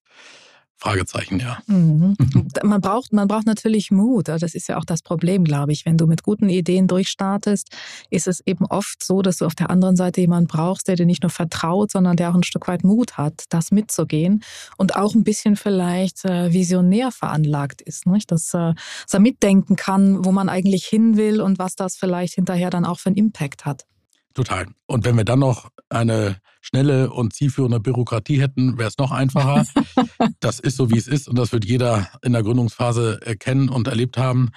Fragezeichen, 0.83 1.39
ja. 1.39 1.59
Mhm. 1.69 2.17
Man, 2.65 2.81
braucht, 2.81 3.13
man 3.13 3.29
braucht 3.29 3.47
natürlich 3.47 3.93
Mut. 3.93 4.27
Das 4.27 4.43
ist 4.43 4.69
ja 4.69 4.79
auch 4.79 4.85
das 4.85 5.01
Problem, 5.03 5.45
glaube 5.45 5.71
ich. 5.71 5.87
Wenn 5.87 5.97
du 5.97 6.09
mit 6.09 6.25
guten 6.25 6.49
Ideen 6.49 6.89
durchstartest, 6.89 7.69
ist 8.11 8.27
es 8.27 8.41
eben 8.47 8.67
oft 8.67 9.05
so, 9.05 9.23
dass 9.23 9.37
du 9.37 9.47
auf 9.47 9.55
der 9.55 9.71
anderen 9.71 9.95
Seite 9.95 10.21
jemanden 10.21 10.49
brauchst, 10.49 10.89
der 10.89 10.97
dir 10.97 11.07
nicht 11.07 11.23
nur 11.23 11.31
vertraut, 11.31 11.93
sondern 11.93 12.17
der 12.17 12.31
auch 12.31 12.35
ein 12.35 12.43
Stück 12.43 12.67
weit 12.67 12.83
Mut 12.83 13.17
hat, 13.17 13.45
das 13.51 13.71
mitzugehen 13.71 14.43
und 14.77 14.97
auch 14.97 15.15
ein 15.15 15.23
bisschen 15.23 15.55
vielleicht 15.55 16.25
äh, 16.25 16.53
visionär 16.53 17.13
veranlagt 17.13 17.81
ist. 17.81 18.07
Nicht? 18.07 18.33
Dass, 18.33 18.53
äh, 18.53 18.75
dass 19.05 19.15
er 19.15 19.21
mitdenken 19.21 19.77
kann, 19.77 20.25
wo 20.25 20.33
man 20.33 20.49
eigentlich 20.49 20.85
hin 20.85 21.17
will 21.17 21.41
und 21.41 21.61
was 21.61 21.77
das 21.77 21.97
vielleicht 21.97 22.35
hinterher 22.35 22.71
dann 22.71 22.85
auch 22.85 22.99
für 22.99 23.11
einen 23.11 23.17
Impact 23.17 23.67
hat. 23.67 23.85
Total. 24.35 24.67
Und 24.87 25.05
wenn 25.05 25.17
wir 25.17 25.25
dann 25.25 25.41
noch 25.41 25.71
eine 25.89 26.41
schnelle 26.61 27.11
und 27.11 27.35
zielführende 27.35 27.81
Bürokratie 27.81 28.41
hätten, 28.41 28.79
wäre 28.79 28.89
es 28.89 28.99
noch 28.99 29.11
einfacher. 29.11 29.67
das 30.41 30.61
ist 30.61 30.77
so, 30.77 30.91
wie 30.91 30.99
es 30.99 31.09
ist 31.09 31.29
und 31.29 31.37
das 31.37 31.53
wird 31.53 31.65
jeder 31.65 32.09
in 32.23 32.33
der 32.33 32.43
Gründungsphase 32.43 33.21
erkennen 33.23 33.69
und 33.69 33.89
erlebt 33.89 34.17
haben. 34.17 34.51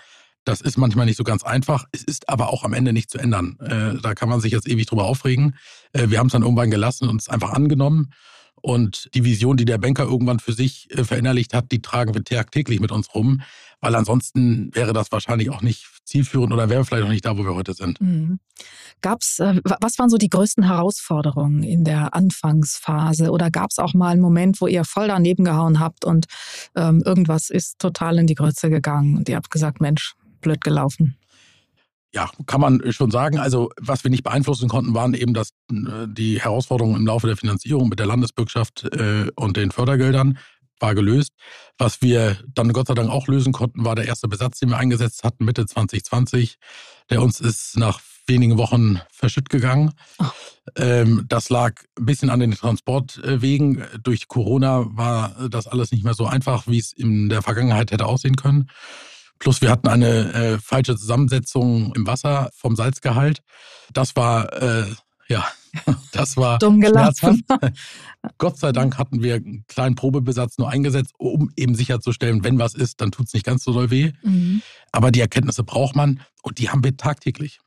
Das 0.45 0.61
ist 0.61 0.77
manchmal 0.77 1.07
nicht 1.07 1.17
so 1.17 1.23
ganz 1.23 1.43
einfach. 1.43 1.85
Es 1.91 2.03
ist 2.03 2.29
aber 2.29 2.49
auch 2.49 2.63
am 2.63 2.73
Ende 2.73 2.93
nicht 2.93 3.09
zu 3.09 3.17
ändern. 3.17 3.57
Äh, 3.59 3.99
da 4.01 4.13
kann 4.13 4.29
man 4.29 4.39
sich 4.39 4.51
jetzt 4.51 4.69
ewig 4.69 4.85
drüber 4.85 5.05
aufregen. 5.05 5.55
Äh, 5.91 6.09
wir 6.09 6.19
haben 6.19 6.27
es 6.27 6.33
dann 6.33 6.43
irgendwann 6.43 6.69
gelassen 6.69 7.09
und 7.09 7.19
es 7.19 7.29
einfach 7.29 7.51
angenommen. 7.51 8.11
Und 8.61 9.09
die 9.15 9.23
Vision, 9.23 9.57
die 9.57 9.65
der 9.65 9.79
Banker 9.79 10.03
irgendwann 10.03 10.39
für 10.39 10.53
sich 10.53 10.87
äh, 10.91 11.03
verinnerlicht 11.03 11.53
hat, 11.55 11.71
die 11.71 11.81
tragen 11.81 12.13
wir 12.13 12.23
tagtäglich 12.23 12.79
mit 12.79 12.91
uns 12.91 13.13
rum 13.15 13.41
weil 13.81 13.95
ansonsten 13.95 14.73
wäre 14.73 14.93
das 14.93 15.11
wahrscheinlich 15.11 15.49
auch 15.49 15.61
nicht 15.61 15.85
zielführend 16.05 16.53
oder 16.53 16.69
wäre 16.69 16.85
vielleicht 16.85 17.05
auch 17.05 17.09
nicht 17.09 17.25
da, 17.25 17.37
wo 17.37 17.43
wir 17.43 17.55
heute 17.55 17.73
sind. 17.73 17.99
Mhm. 17.99 18.39
Gab's, 19.01 19.39
äh, 19.39 19.61
was 19.63 19.97
waren 19.97 20.09
so 20.09 20.17
die 20.17 20.29
größten 20.29 20.63
Herausforderungen 20.63 21.63
in 21.63 21.83
der 21.83 22.13
Anfangsphase 22.13 23.31
oder 23.31 23.51
gab 23.51 23.71
es 23.71 23.79
auch 23.79 23.93
mal 23.93 24.09
einen 24.09 24.21
Moment, 24.21 24.61
wo 24.61 24.67
ihr 24.67 24.85
voll 24.85 25.07
daneben 25.07 25.43
gehauen 25.43 25.79
habt 25.79 26.05
und 26.05 26.25
ähm, 26.75 27.01
irgendwas 27.05 27.49
ist 27.49 27.79
total 27.79 28.19
in 28.19 28.27
die 28.27 28.35
Grütze 28.35 28.69
gegangen 28.69 29.17
und 29.17 29.29
ihr 29.29 29.35
habt 29.35 29.51
gesagt, 29.51 29.81
Mensch, 29.81 30.13
blöd 30.41 30.63
gelaufen? 30.63 31.17
ja, 32.15 32.29
kann 32.45 32.61
man 32.61 32.81
schon 32.93 33.11
sagen. 33.11 33.37
Also, 33.37 33.69
was 33.79 34.03
wir 34.05 34.09
nicht 34.09 34.23
beeinflussen 34.23 34.69
konnten, 34.69 34.93
waren 34.93 35.13
eben 35.13 35.33
dass 35.33 35.49
äh, 35.69 36.07
die 36.07 36.41
Herausforderungen 36.41 36.95
im 36.95 37.05
Laufe 37.05 37.27
der 37.27 37.35
Finanzierung 37.35 37.89
mit 37.89 37.99
der 37.99 38.05
Landesbürgschaft 38.05 38.85
äh, 38.85 39.29
und 39.35 39.57
den 39.57 39.69
Fördergeldern 39.71 40.37
war 40.79 40.95
gelöst. 40.95 41.33
Was 41.77 42.01
wir 42.01 42.37
dann 42.47 42.73
Gott 42.73 42.87
sei 42.87 42.93
Dank 42.93 43.09
auch 43.09 43.27
lösen 43.27 43.53
konnten, 43.53 43.85
war 43.85 43.95
der 43.95 44.05
erste 44.05 44.27
Besatz, 44.27 44.59
den 44.59 44.69
wir 44.69 44.77
eingesetzt 44.77 45.23
hatten, 45.23 45.45
Mitte 45.45 45.65
2020. 45.65 46.57
Der 47.09 47.21
uns 47.21 47.39
ist 47.39 47.77
nach 47.77 47.99
wenigen 48.27 48.57
Wochen 48.57 48.99
verschütt 49.11 49.49
gegangen. 49.49 49.93
Oh. 50.19 50.25
Ähm, 50.77 51.25
das 51.27 51.49
lag 51.49 51.73
ein 51.97 52.05
bisschen 52.05 52.29
an 52.29 52.39
den 52.39 52.51
Transportwegen. 52.51 53.83
Durch 54.01 54.27
Corona 54.27 54.85
war 54.89 55.35
das 55.49 55.67
alles 55.67 55.91
nicht 55.91 56.03
mehr 56.03 56.15
so 56.15 56.25
einfach, 56.25 56.67
wie 56.67 56.79
es 56.79 56.91
in 56.91 57.29
der 57.29 57.41
Vergangenheit 57.41 57.91
hätte 57.91 58.05
aussehen 58.05 58.35
können. 58.35 58.69
Plus 59.37 59.61
wir 59.61 59.69
hatten 59.69 59.87
eine 59.87 60.33
äh, 60.33 60.57
falsche 60.59 60.95
Zusammensetzung 60.95 61.93
im 61.95 62.07
Wasser 62.07 62.49
vom 62.55 62.75
Salzgehalt. 62.75 63.41
Das 63.93 64.15
war 64.15 64.53
äh, 64.53 64.85
ja, 65.27 65.45
das 66.11 66.37
war 66.37 66.57
Dumm 66.59 66.81
schmerzhaft. 66.83 67.41
Gott 68.37 68.57
sei 68.57 68.71
Dank 68.71 68.97
hatten 68.97 69.21
wir 69.21 69.35
einen 69.35 69.65
kleinen 69.67 69.95
Probebesatz 69.95 70.57
nur 70.57 70.69
eingesetzt, 70.69 71.13
um 71.17 71.51
eben 71.55 71.75
sicherzustellen, 71.75 72.43
wenn 72.43 72.59
was 72.59 72.73
ist, 72.73 73.01
dann 73.01 73.11
tut 73.11 73.27
es 73.27 73.33
nicht 73.33 73.45
ganz 73.45 73.63
so 73.63 73.73
doll 73.73 73.91
weh. 73.91 74.11
Mhm. 74.23 74.61
Aber 74.91 75.11
die 75.11 75.21
Erkenntnisse 75.21 75.63
braucht 75.63 75.95
man 75.95 76.21
und 76.41 76.59
die 76.59 76.69
haben 76.69 76.83
wir 76.83 76.95
tagtäglich. 76.97 77.59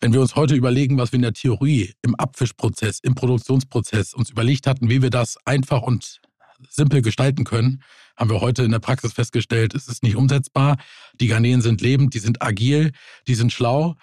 Wenn 0.00 0.12
wir 0.12 0.20
uns 0.20 0.34
heute 0.36 0.54
überlegen, 0.54 0.98
was 0.98 1.12
wir 1.12 1.16
in 1.16 1.22
der 1.22 1.32
Theorie, 1.32 1.94
im 2.02 2.14
Abfischprozess, 2.14 2.98
im 3.00 3.14
Produktionsprozess 3.14 4.14
uns 4.14 4.30
überlegt 4.30 4.66
hatten, 4.66 4.88
wie 4.88 5.02
wir 5.02 5.10
das 5.10 5.36
einfach 5.44 5.82
und 5.82 6.20
simpel 6.68 7.02
gestalten 7.02 7.44
können, 7.44 7.82
haben 8.16 8.30
wir 8.30 8.40
heute 8.40 8.64
in 8.64 8.70
der 8.70 8.80
Praxis 8.80 9.14
festgestellt, 9.14 9.74
es 9.74 9.88
ist 9.88 10.02
nicht 10.02 10.16
umsetzbar. 10.16 10.76
Die 11.20 11.26
Garnelen 11.26 11.62
sind 11.62 11.80
lebend, 11.80 12.12
die 12.12 12.18
sind 12.18 12.42
agil, 12.42 12.92
die 13.26 13.34
sind 13.34 13.52
schlau. 13.52 13.96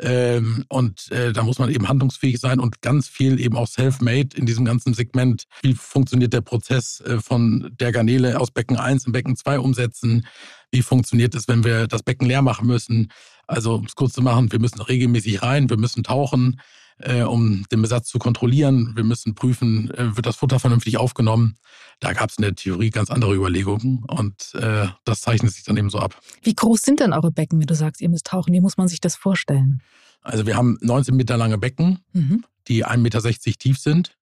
Ähm, 0.00 0.64
und 0.68 1.10
äh, 1.10 1.32
da 1.32 1.42
muss 1.42 1.58
man 1.58 1.70
eben 1.70 1.88
handlungsfähig 1.88 2.38
sein 2.38 2.60
und 2.60 2.82
ganz 2.82 3.08
viel 3.08 3.40
eben 3.40 3.56
auch 3.56 3.66
self-made 3.66 4.36
in 4.36 4.46
diesem 4.46 4.64
ganzen 4.64 4.94
Segment. 4.94 5.44
Wie 5.62 5.74
funktioniert 5.74 6.32
der 6.32 6.42
Prozess 6.42 7.00
äh, 7.00 7.18
von 7.20 7.70
der 7.80 7.92
Garnele 7.92 8.38
aus 8.38 8.50
Becken 8.50 8.76
1 8.76 9.06
in 9.06 9.12
Becken 9.12 9.36
2 9.36 9.58
umsetzen? 9.58 10.26
Wie 10.70 10.82
funktioniert 10.82 11.34
es, 11.34 11.48
wenn 11.48 11.64
wir 11.64 11.86
das 11.86 12.02
Becken 12.02 12.28
leer 12.28 12.42
machen 12.42 12.66
müssen? 12.66 13.10
Also, 13.46 13.76
um 13.76 13.86
es 13.86 13.94
kurz 13.94 14.12
zu 14.12 14.20
machen, 14.20 14.52
wir 14.52 14.60
müssen 14.60 14.82
regelmäßig 14.82 15.42
rein, 15.42 15.70
wir 15.70 15.78
müssen 15.78 16.04
tauchen, 16.04 16.60
äh, 17.00 17.22
um 17.22 17.64
den 17.70 17.82
Besatz 17.82 18.08
zu 18.08 18.18
kontrollieren. 18.18 18.92
Wir 18.96 19.04
müssen 19.04 19.34
prüfen, 19.34 19.90
äh, 19.90 20.16
wird 20.16 20.26
das 20.26 20.36
Futter 20.36 20.58
vernünftig 20.58 20.98
aufgenommen. 20.98 21.56
Da 22.00 22.12
gab 22.12 22.30
es 22.30 22.36
in 22.36 22.42
der 22.42 22.54
Theorie 22.54 22.90
ganz 22.90 23.10
andere 23.10 23.34
Überlegungen 23.34 24.04
und 24.04 24.54
äh, 24.54 24.86
das 25.04 25.20
zeichnet 25.20 25.52
sich 25.52 25.64
dann 25.64 25.76
eben 25.76 25.90
so 25.90 25.98
ab. 25.98 26.20
Wie 26.42 26.54
groß 26.54 26.80
sind 26.80 27.00
denn 27.00 27.12
eure 27.12 27.30
Becken, 27.30 27.60
wenn 27.60 27.66
du 27.66 27.74
sagst, 27.74 28.00
ihr 28.00 28.08
müsst 28.08 28.26
tauchen? 28.26 28.52
Wie 28.52 28.60
muss 28.60 28.76
man 28.76 28.88
sich 28.88 29.00
das 29.00 29.16
vorstellen? 29.16 29.82
Also 30.22 30.46
wir 30.46 30.56
haben 30.56 30.78
19 30.80 31.16
Meter 31.16 31.36
lange 31.36 31.58
Becken, 31.58 32.00
mhm. 32.12 32.44
die 32.68 32.84
1,60 32.84 32.98
Meter 32.98 33.20
tief 33.58 33.78
sind. 33.78 34.16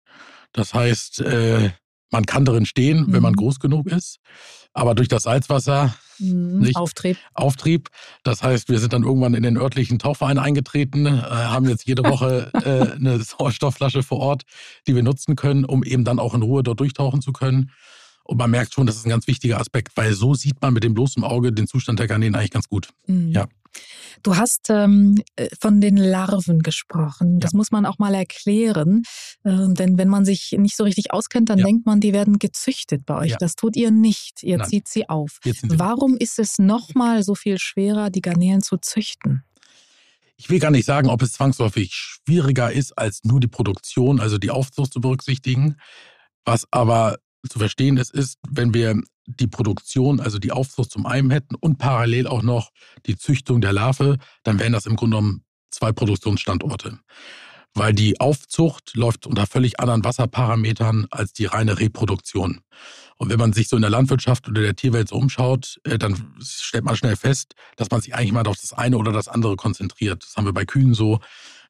Das 0.52 0.74
heißt, 0.74 1.20
äh, 1.20 1.70
man 2.12 2.26
kann 2.26 2.44
darin 2.44 2.66
stehen, 2.66 3.06
mhm. 3.06 3.12
wenn 3.12 3.22
man 3.22 3.32
mhm. 3.32 3.36
groß 3.36 3.58
genug 3.58 3.88
ist. 3.88 4.18
Aber 4.74 4.94
durch 4.94 5.08
das 5.08 5.24
Salzwasser 5.24 5.94
mhm. 6.18 6.60
nicht 6.60 6.76
Auftrieb. 6.76 7.18
Auftrieb. 7.34 7.88
Das 8.22 8.42
heißt, 8.42 8.68
wir 8.68 8.78
sind 8.78 8.92
dann 8.92 9.02
irgendwann 9.02 9.34
in 9.34 9.42
den 9.42 9.58
örtlichen 9.58 9.98
Tauchverein 9.98 10.38
eingetreten, 10.38 11.06
äh, 11.06 11.20
haben 11.20 11.68
jetzt 11.68 11.86
jede 11.86 12.04
Woche 12.04 12.50
äh, 12.64 12.96
eine 12.96 13.20
Sauerstoffflasche 13.22 14.02
vor 14.02 14.18
Ort, 14.20 14.42
die 14.86 14.94
wir 14.94 15.02
nutzen 15.02 15.36
können, 15.36 15.64
um 15.64 15.82
eben 15.82 16.04
dann 16.04 16.18
auch 16.18 16.34
in 16.34 16.42
Ruhe 16.42 16.62
dort 16.62 16.80
durchtauchen 16.80 17.20
zu 17.20 17.32
können. 17.32 17.70
Und 18.24 18.38
man 18.38 18.50
merkt 18.50 18.74
schon, 18.74 18.86
das 18.86 18.96
ist 18.96 19.06
ein 19.06 19.10
ganz 19.10 19.26
wichtiger 19.26 19.60
Aspekt, 19.60 19.96
weil 19.96 20.14
so 20.14 20.34
sieht 20.34 20.60
man 20.60 20.72
mit 20.72 20.84
dem 20.84 20.94
bloßen 20.94 21.24
Auge 21.24 21.52
den 21.52 21.66
Zustand 21.66 21.98
der 21.98 22.06
Garnelen 22.06 22.34
eigentlich 22.34 22.50
ganz 22.50 22.68
gut. 22.68 22.88
Mhm. 23.06 23.30
Ja. 23.30 23.48
Du 24.22 24.36
hast 24.36 24.68
ähm, 24.68 25.22
äh, 25.36 25.48
von 25.60 25.80
den 25.80 25.96
Larven 25.96 26.60
gesprochen. 26.60 27.40
Das 27.40 27.52
ja. 27.52 27.56
muss 27.56 27.70
man 27.70 27.86
auch 27.86 27.98
mal 27.98 28.14
erklären. 28.14 29.02
Ähm, 29.44 29.74
denn 29.74 29.98
wenn 29.98 30.08
man 30.08 30.24
sich 30.24 30.54
nicht 30.58 30.76
so 30.76 30.84
richtig 30.84 31.12
auskennt, 31.12 31.48
dann 31.48 31.58
ja. 31.58 31.64
denkt 31.64 31.86
man, 31.86 32.00
die 32.00 32.12
werden 32.12 32.38
gezüchtet 32.38 33.04
bei 33.06 33.16
euch. 33.16 33.30
Ja. 33.32 33.36
Das 33.38 33.56
tut 33.56 33.76
ihr 33.76 33.90
nicht. 33.90 34.42
Ihr 34.42 34.58
Nein. 34.58 34.68
zieht 34.68 34.88
sie 34.88 35.08
auf. 35.08 35.38
Warum 35.62 36.16
ist 36.16 36.38
es 36.38 36.58
nochmal 36.58 37.22
so 37.22 37.34
viel 37.34 37.58
schwerer, 37.58 38.10
die 38.10 38.20
Garnelen 38.20 38.62
zu 38.62 38.76
züchten? 38.76 39.42
Ich 40.36 40.50
will 40.50 40.58
gar 40.58 40.70
nicht 40.70 40.86
sagen, 40.86 41.08
ob 41.08 41.22
es 41.22 41.32
zwangsläufig 41.32 41.94
schwieriger 41.94 42.72
ist, 42.72 42.98
als 42.98 43.20
nur 43.24 43.40
die 43.40 43.48
Produktion, 43.48 44.20
also 44.20 44.38
die 44.38 44.50
Aufzucht 44.50 44.92
zu 44.92 45.00
berücksichtigen. 45.00 45.76
Was 46.44 46.66
aber 46.70 47.18
zu 47.48 47.58
verstehen 47.58 47.96
ist, 47.96 48.12
ist, 48.12 48.38
wenn 48.48 48.74
wir 48.74 49.00
die 49.26 49.46
Produktion, 49.46 50.20
also 50.20 50.38
die 50.38 50.52
Aufzucht 50.52 50.90
zum 50.90 51.06
einen 51.06 51.30
hätten 51.30 51.54
und 51.54 51.78
parallel 51.78 52.26
auch 52.26 52.42
noch 52.42 52.70
die 53.06 53.16
Züchtung 53.16 53.60
der 53.60 53.72
Larve, 53.72 54.18
dann 54.42 54.58
wären 54.58 54.72
das 54.72 54.86
im 54.86 54.96
Grunde 54.96 55.16
genommen 55.16 55.44
zwei 55.70 55.92
Produktionsstandorte. 55.92 56.98
Weil 57.74 57.94
die 57.94 58.20
Aufzucht 58.20 58.94
läuft 58.96 59.26
unter 59.26 59.46
völlig 59.46 59.80
anderen 59.80 60.04
Wasserparametern 60.04 61.06
als 61.10 61.32
die 61.32 61.46
reine 61.46 61.78
Reproduktion. 61.78 62.60
Und 63.16 63.30
wenn 63.30 63.38
man 63.38 63.54
sich 63.54 63.68
so 63.68 63.76
in 63.76 63.82
der 63.82 63.90
Landwirtschaft 63.90 64.48
oder 64.48 64.60
der 64.60 64.76
Tierwelt 64.76 65.08
so 65.08 65.16
umschaut, 65.16 65.80
äh, 65.84 65.96
dann 65.96 66.34
stellt 66.42 66.84
man 66.84 66.96
schnell 66.96 67.16
fest, 67.16 67.54
dass 67.76 67.90
man 67.90 68.00
sich 68.02 68.14
eigentlich 68.14 68.32
mal 68.32 68.46
auf 68.46 68.60
das 68.60 68.74
eine 68.74 68.98
oder 68.98 69.12
das 69.12 69.28
andere 69.28 69.56
konzentriert. 69.56 70.22
Das 70.22 70.36
haben 70.36 70.44
wir 70.44 70.52
bei 70.52 70.66
Kühen 70.66 70.92
so 70.92 71.20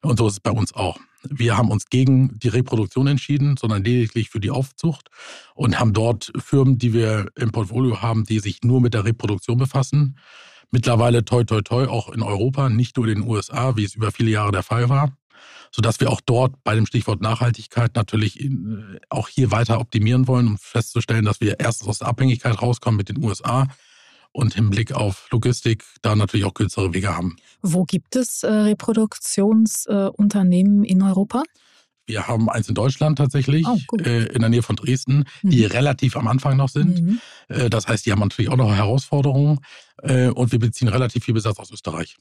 und 0.03 0.17
so 0.17 0.27
ist 0.27 0.33
es 0.33 0.39
bei 0.39 0.51
uns 0.51 0.73
auch. 0.73 0.99
Wir 1.29 1.57
haben 1.57 1.71
uns 1.71 1.85
gegen 1.85 2.37
die 2.39 2.49
Reproduktion 2.49 3.07
entschieden, 3.07 3.55
sondern 3.57 3.83
lediglich 3.83 4.29
für 4.29 4.41
die 4.41 4.51
Aufzucht 4.51 5.09
und 5.55 5.79
haben 5.79 5.93
dort 5.93 6.33
Firmen, 6.37 6.77
die 6.77 6.93
wir 6.93 7.27
im 7.35 7.51
Portfolio 7.51 8.01
haben, 8.01 8.25
die 8.25 8.39
sich 8.39 8.61
nur 8.63 8.81
mit 8.81 8.93
der 8.93 9.05
Reproduktion 9.05 9.57
befassen. 9.57 10.17
Mittlerweile 10.71 11.23
toi 11.23 11.43
toi 11.43 11.61
toi 11.61 11.87
auch 11.87 12.09
in 12.09 12.21
Europa, 12.21 12.67
nicht 12.69 12.97
nur 12.97 13.07
in 13.07 13.21
den 13.21 13.29
USA, 13.29 13.77
wie 13.77 13.85
es 13.85 13.95
über 13.95 14.11
viele 14.11 14.31
Jahre 14.31 14.51
der 14.51 14.63
Fall 14.63 14.89
war, 14.89 15.15
sodass 15.71 15.99
wir 16.01 16.09
auch 16.09 16.19
dort 16.25 16.61
bei 16.63 16.75
dem 16.75 16.85
Stichwort 16.85 17.21
Nachhaltigkeit 17.21 17.95
natürlich 17.95 18.43
äh, 18.43 18.49
auch 19.09 19.29
hier 19.29 19.51
weiter 19.51 19.79
optimieren 19.79 20.27
wollen, 20.27 20.47
um 20.47 20.57
festzustellen, 20.57 21.25
dass 21.25 21.39
wir 21.39 21.59
erstens 21.59 21.87
aus 21.87 21.99
der 21.99 22.09
Abhängigkeit 22.09 22.61
rauskommen 22.61 22.97
mit 22.97 23.07
den 23.07 23.23
USA 23.23 23.67
und 24.33 24.57
im 24.57 24.69
Blick 24.69 24.91
auf 24.91 25.29
Logistik 25.31 25.85
da 26.01 26.13
natürlich 26.15 26.45
auch 26.45 26.53
kürzere 26.53 26.93
Wege 26.93 27.15
haben. 27.15 27.37
Wo 27.61 27.85
gibt 27.85 28.17
es 28.17 28.43
äh, 28.43 28.51
Reproduktionsunternehmen 28.51 30.83
äh, 30.83 30.89
in 30.89 31.01
Europa? 31.01 31.43
Wir 32.05 32.27
haben 32.27 32.49
eins 32.49 32.67
in 32.67 32.75
Deutschland 32.75 33.17
tatsächlich, 33.17 33.65
oh, 33.65 33.77
äh, 33.97 34.25
in 34.25 34.41
der 34.41 34.49
Nähe 34.49 34.61
von 34.61 34.75
Dresden, 34.75 35.23
mhm. 35.41 35.49
die 35.49 35.63
relativ 35.63 36.17
am 36.17 36.27
Anfang 36.27 36.57
noch 36.57 36.67
sind. 36.67 37.01
Mhm. 37.01 37.21
Äh, 37.47 37.69
das 37.69 37.87
heißt, 37.87 38.05
die 38.05 38.11
haben 38.11 38.19
natürlich 38.19 38.51
auch 38.51 38.57
noch 38.57 38.75
Herausforderungen 38.75 39.59
äh, 40.01 40.27
und 40.27 40.51
wir 40.51 40.59
beziehen 40.59 40.89
relativ 40.89 41.23
viel 41.23 41.33
Besatz 41.33 41.59
aus 41.59 41.71
Österreich. 41.71 42.17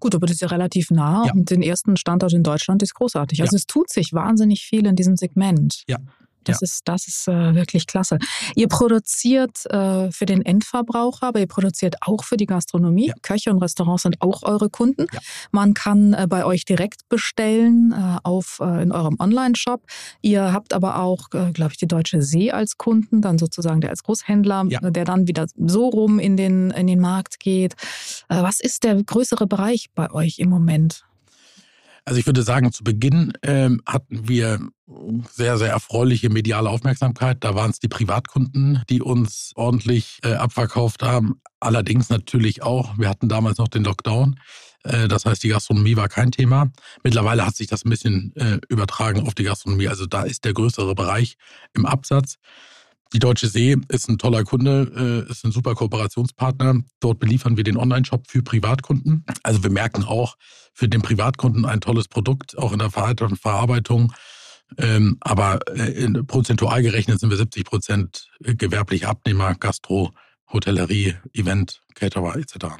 Gut, 0.00 0.14
aber 0.14 0.26
das 0.26 0.36
ist 0.36 0.40
ja 0.40 0.48
relativ 0.48 0.90
nah 0.90 1.26
ja. 1.26 1.32
und 1.32 1.50
den 1.50 1.60
ersten 1.60 1.96
Standort 1.96 2.32
in 2.32 2.44
Deutschland 2.44 2.82
ist 2.82 2.94
großartig. 2.94 3.42
Also 3.42 3.54
ja. 3.54 3.58
es 3.58 3.66
tut 3.66 3.90
sich 3.90 4.12
wahnsinnig 4.12 4.62
viel 4.62 4.86
in 4.86 4.96
diesem 4.96 5.16
Segment. 5.16 5.82
Ja, 5.88 5.98
das 6.48 6.60
ja. 6.60 6.64
ist, 6.64 6.82
das 6.86 7.08
ist 7.08 7.28
äh, 7.28 7.54
wirklich 7.54 7.86
klasse. 7.86 8.18
Ihr 8.54 8.68
produziert 8.68 9.66
äh, 9.66 10.10
für 10.10 10.26
den 10.26 10.44
Endverbraucher, 10.44 11.28
aber 11.28 11.40
ihr 11.40 11.46
produziert 11.46 11.96
auch 12.00 12.24
für 12.24 12.36
die 12.36 12.46
Gastronomie. 12.46 13.08
Ja. 13.08 13.14
Köche 13.22 13.50
und 13.50 13.58
Restaurants 13.58 14.02
sind 14.02 14.20
auch 14.20 14.42
eure 14.42 14.70
Kunden. 14.70 15.06
Ja. 15.12 15.20
Man 15.50 15.74
kann 15.74 16.14
äh, 16.14 16.26
bei 16.28 16.44
euch 16.44 16.64
direkt 16.64 17.08
bestellen 17.08 17.92
äh, 17.92 18.18
auf, 18.22 18.60
äh, 18.60 18.82
in 18.82 18.92
eurem 18.92 19.16
Online-Shop. 19.18 19.82
Ihr 20.22 20.52
habt 20.52 20.72
aber 20.72 21.00
auch, 21.00 21.28
äh, 21.34 21.52
glaube 21.52 21.72
ich, 21.72 21.78
die 21.78 21.86
Deutsche 21.86 22.22
See 22.22 22.50
als 22.50 22.78
Kunden, 22.78 23.20
dann 23.20 23.38
sozusagen 23.38 23.80
der 23.80 23.90
als 23.90 24.02
Großhändler, 24.02 24.64
der 24.64 25.04
dann 25.04 25.28
wieder 25.28 25.46
so 25.56 25.88
rum 25.88 26.18
in 26.18 26.36
den, 26.36 26.70
in 26.70 26.86
den 26.86 27.00
Markt 27.00 27.40
geht. 27.40 27.74
was 28.28 28.60
ist 28.60 28.84
der 28.84 29.02
größere 29.02 29.46
Bereich 29.46 29.88
bei 29.94 30.10
euch 30.10 30.38
im 30.38 30.48
Moment? 30.48 31.04
Also 32.08 32.20
ich 32.20 32.26
würde 32.26 32.42
sagen, 32.42 32.72
zu 32.72 32.84
Beginn 32.84 33.34
ähm, 33.42 33.82
hatten 33.84 34.26
wir 34.26 34.60
sehr, 35.30 35.58
sehr 35.58 35.68
erfreuliche 35.68 36.30
mediale 36.30 36.70
Aufmerksamkeit. 36.70 37.44
Da 37.44 37.54
waren 37.54 37.70
es 37.70 37.80
die 37.80 37.88
Privatkunden, 37.88 38.82
die 38.88 39.02
uns 39.02 39.52
ordentlich 39.56 40.18
äh, 40.24 40.32
abverkauft 40.32 41.02
haben. 41.02 41.42
Allerdings 41.60 42.08
natürlich 42.08 42.62
auch, 42.62 42.96
wir 42.96 43.10
hatten 43.10 43.28
damals 43.28 43.58
noch 43.58 43.68
den 43.68 43.84
Lockdown. 43.84 44.40
Äh, 44.84 45.06
das 45.08 45.26
heißt, 45.26 45.42
die 45.42 45.50
Gastronomie 45.50 45.96
war 45.96 46.08
kein 46.08 46.30
Thema. 46.30 46.70
Mittlerweile 47.04 47.44
hat 47.44 47.56
sich 47.56 47.66
das 47.66 47.84
ein 47.84 47.90
bisschen 47.90 48.32
äh, 48.36 48.58
übertragen 48.70 49.26
auf 49.26 49.34
die 49.34 49.44
Gastronomie. 49.44 49.88
Also 49.88 50.06
da 50.06 50.22
ist 50.22 50.46
der 50.46 50.54
größere 50.54 50.94
Bereich 50.94 51.36
im 51.74 51.84
Absatz. 51.84 52.36
Die 53.12 53.18
Deutsche 53.18 53.48
See 53.48 53.76
ist 53.88 54.08
ein 54.08 54.18
toller 54.18 54.44
Kunde, 54.44 55.24
äh, 55.26 55.30
ist 55.30 55.44
ein 55.44 55.52
super 55.52 55.74
Kooperationspartner. 55.74 56.82
Dort 57.00 57.18
beliefern 57.18 57.56
wir 57.56 57.64
den 57.64 57.78
Online-Shop 57.78 58.26
für 58.28 58.42
Privatkunden. 58.42 59.24
Also 59.42 59.62
wir 59.62 59.70
merken 59.70 60.04
auch 60.04 60.36
für 60.74 60.88
den 60.88 61.00
Privatkunden 61.00 61.64
ein 61.64 61.80
tolles 61.80 62.08
Produkt, 62.08 62.58
auch 62.58 62.72
in 62.72 62.78
der 62.78 62.90
Verarbeitung. 62.90 64.12
Ähm, 64.76 65.16
aber 65.20 65.60
äh, 65.74 66.10
prozentual 66.24 66.82
gerechnet 66.82 67.20
sind 67.20 67.30
wir 67.30 67.38
70 67.38 67.64
Prozent 67.64 68.28
gewerbliche 68.40 69.08
Abnehmer, 69.08 69.54
Gastro, 69.54 70.12
Hotellerie, 70.52 71.14
Event, 71.32 71.80
Caterer 71.94 72.36
etc 72.36 72.76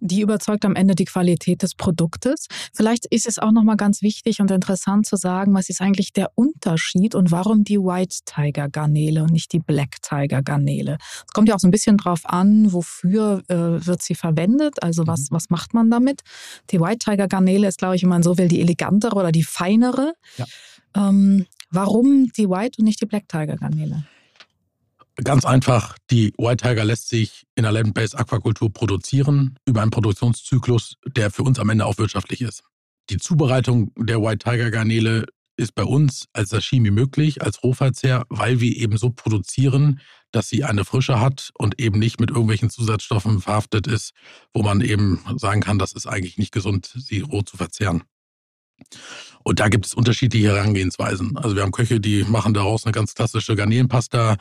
die 0.00 0.20
überzeugt 0.20 0.64
am 0.64 0.74
Ende 0.74 0.94
die 0.94 1.04
Qualität 1.04 1.62
des 1.62 1.74
Produktes. 1.74 2.46
Vielleicht 2.74 3.06
ist 3.06 3.26
es 3.26 3.38
auch 3.38 3.52
nochmal 3.52 3.76
ganz 3.76 4.02
wichtig 4.02 4.40
und 4.40 4.50
interessant 4.50 5.06
zu 5.06 5.16
sagen, 5.16 5.54
was 5.54 5.68
ist 5.68 5.80
eigentlich 5.80 6.12
der 6.12 6.30
Unterschied 6.34 7.14
und 7.14 7.30
warum 7.30 7.64
die 7.64 7.78
White 7.78 8.18
Tiger 8.24 8.68
Garnele 8.68 9.22
und 9.22 9.32
nicht 9.32 9.52
die 9.52 9.58
Black 9.58 10.02
Tiger 10.02 10.42
Garnele. 10.42 10.98
Es 11.26 11.32
kommt 11.32 11.48
ja 11.48 11.54
auch 11.54 11.60
so 11.60 11.68
ein 11.68 11.72
bisschen 11.72 11.96
drauf 11.96 12.20
an, 12.24 12.72
wofür 12.72 13.42
äh, 13.48 13.86
wird 13.86 14.02
sie 14.02 14.14
verwendet, 14.14 14.82
also 14.82 15.06
was, 15.06 15.30
mhm. 15.30 15.36
was 15.36 15.50
macht 15.50 15.74
man 15.74 15.90
damit. 15.90 16.22
Die 16.70 16.80
White 16.80 17.10
Tiger 17.10 17.28
Garnele 17.28 17.68
ist, 17.68 17.78
glaube 17.78 17.96
ich, 17.96 18.02
wenn 18.02 18.10
man 18.10 18.22
so 18.22 18.38
will, 18.38 18.48
die 18.48 18.60
elegantere 18.60 19.16
oder 19.16 19.32
die 19.32 19.44
feinere. 19.44 20.14
Ja. 20.36 20.46
Ähm, 20.96 21.46
warum 21.70 22.30
die 22.36 22.48
White 22.48 22.78
und 22.78 22.84
nicht 22.84 23.00
die 23.00 23.06
Black 23.06 23.28
Tiger 23.28 23.56
Garnele? 23.56 24.04
Ganz 25.24 25.46
einfach, 25.46 25.96
die 26.10 26.34
White 26.36 26.68
Tiger 26.68 26.84
lässt 26.84 27.08
sich 27.08 27.44
in 27.54 27.62
der 27.62 27.72
Land-Based 27.72 28.18
Aquakultur 28.18 28.70
produzieren 28.70 29.58
über 29.66 29.80
einen 29.80 29.90
Produktionszyklus, 29.90 30.96
der 31.06 31.30
für 31.30 31.42
uns 31.42 31.58
am 31.58 31.70
Ende 31.70 31.86
auch 31.86 31.96
wirtschaftlich 31.96 32.42
ist. 32.42 32.62
Die 33.08 33.16
Zubereitung 33.16 33.92
der 33.96 34.20
White 34.20 34.50
Tiger 34.50 34.70
Garnele 34.70 35.26
ist 35.56 35.74
bei 35.74 35.84
uns 35.84 36.26
als 36.34 36.50
Sashimi 36.50 36.90
möglich, 36.90 37.42
als 37.42 37.62
Rohverzehr, 37.62 38.26
weil 38.28 38.60
wir 38.60 38.76
eben 38.76 38.98
so 38.98 39.08
produzieren, 39.08 40.00
dass 40.32 40.50
sie 40.50 40.64
eine 40.64 40.84
Frische 40.84 41.18
hat 41.18 41.50
und 41.54 41.80
eben 41.80 41.98
nicht 41.98 42.20
mit 42.20 42.28
irgendwelchen 42.28 42.68
Zusatzstoffen 42.68 43.40
verhaftet 43.40 43.86
ist, 43.86 44.12
wo 44.52 44.62
man 44.62 44.82
eben 44.82 45.24
sagen 45.36 45.62
kann, 45.62 45.78
das 45.78 45.92
ist 45.92 46.06
eigentlich 46.06 46.36
nicht 46.36 46.52
gesund, 46.52 46.92
sie 46.94 47.20
roh 47.20 47.40
zu 47.40 47.56
verzehren. 47.56 48.02
Und 49.44 49.60
da 49.60 49.68
gibt 49.68 49.86
es 49.86 49.94
unterschiedliche 49.94 50.48
Herangehensweisen. 50.48 51.38
Also 51.38 51.56
wir 51.56 51.62
haben 51.62 51.72
Köche, 51.72 52.00
die 52.00 52.24
machen 52.24 52.52
daraus 52.52 52.84
eine 52.84 52.92
ganz 52.92 53.14
klassische 53.14 53.56
Garnelenpasta 53.56 54.36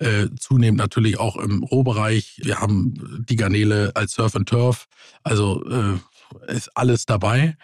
äh, 0.00 0.28
zunehmend 0.38 0.78
natürlich 0.78 1.18
auch 1.18 1.36
im 1.36 1.62
Rohbereich. 1.62 2.40
Wir 2.42 2.60
haben 2.60 3.24
die 3.28 3.36
Garnele 3.36 3.92
als 3.94 4.12
Surf 4.12 4.36
and 4.36 4.48
Turf. 4.48 4.86
Also 5.22 5.64
äh, 5.68 6.52
ist 6.52 6.76
alles 6.76 7.06
dabei. 7.06 7.56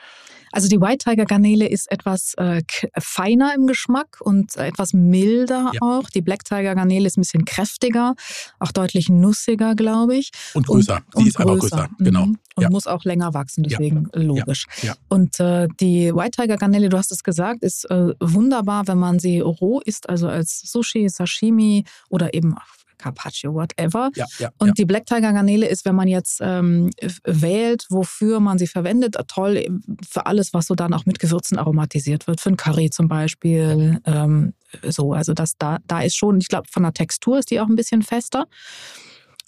Also 0.54 0.68
die 0.68 0.80
White 0.80 1.04
Tiger 1.10 1.24
Garnele 1.24 1.66
ist 1.66 1.90
etwas 1.90 2.34
äh, 2.36 2.62
feiner 2.96 3.54
im 3.56 3.66
Geschmack 3.66 4.18
und 4.20 4.56
etwas 4.56 4.92
milder 4.92 5.72
ja. 5.72 5.80
auch. 5.80 6.08
Die 6.10 6.22
Black 6.22 6.44
Tiger 6.44 6.76
Garnele 6.76 7.08
ist 7.08 7.18
ein 7.18 7.22
bisschen 7.22 7.44
kräftiger, 7.44 8.14
auch 8.60 8.70
deutlich 8.70 9.08
nussiger, 9.08 9.74
glaube 9.74 10.16
ich. 10.16 10.30
Und 10.54 10.68
größer. 10.68 10.98
Und, 11.14 11.16
und 11.16 11.26
ist 11.26 11.34
größer. 11.34 11.50
einfach 11.50 11.60
größer, 11.60 11.88
genau. 11.98 12.26
Mhm. 12.26 12.38
Und 12.54 12.62
ja. 12.62 12.70
muss 12.70 12.86
auch 12.86 13.02
länger 13.02 13.34
wachsen, 13.34 13.64
deswegen 13.64 14.08
ja. 14.14 14.22
logisch. 14.22 14.66
Und 15.08 15.40
äh, 15.40 15.66
die 15.80 16.14
White 16.14 16.42
Tiger 16.42 16.56
Garnele, 16.56 16.88
du 16.88 16.98
hast 16.98 17.10
es 17.10 17.24
gesagt, 17.24 17.64
ist 17.64 17.90
äh, 17.90 18.14
wunderbar, 18.20 18.86
wenn 18.86 18.98
man 18.98 19.18
sie 19.18 19.40
roh 19.40 19.80
isst, 19.80 20.08
also 20.08 20.28
als 20.28 20.60
Sushi, 20.60 21.08
Sashimi 21.08 21.84
oder 22.08 22.32
eben 22.32 22.54
Carpaccio, 23.04 23.52
whatever. 23.54 24.10
Ja, 24.14 24.26
ja, 24.38 24.50
und 24.58 24.68
ja. 24.68 24.74
die 24.74 24.84
Black 24.86 25.06
Tiger 25.06 25.32
Garnele 25.32 25.68
ist, 25.68 25.84
wenn 25.84 25.94
man 25.94 26.08
jetzt 26.08 26.40
ähm, 26.40 26.90
wählt, 27.24 27.86
wofür 27.90 28.40
man 28.40 28.58
sie 28.58 28.66
verwendet, 28.66 29.16
toll 29.28 29.66
für 30.08 30.26
alles, 30.26 30.54
was 30.54 30.66
so 30.66 30.74
dann 30.74 30.94
auch 30.94 31.04
mit 31.04 31.18
Gewürzen 31.18 31.58
aromatisiert 31.58 32.26
wird, 32.26 32.40
für 32.40 32.50
ein 32.50 32.56
Curry 32.56 32.90
zum 32.90 33.08
Beispiel. 33.08 34.00
Ähm, 34.06 34.54
so, 34.82 35.12
also 35.12 35.34
das 35.34 35.56
da, 35.58 35.78
da 35.86 36.00
ist 36.00 36.16
schon, 36.16 36.38
ich 36.38 36.48
glaube, 36.48 36.68
von 36.70 36.82
der 36.82 36.94
Textur 36.94 37.38
ist 37.38 37.50
die 37.50 37.60
auch 37.60 37.68
ein 37.68 37.76
bisschen 37.76 38.02
fester. 38.02 38.46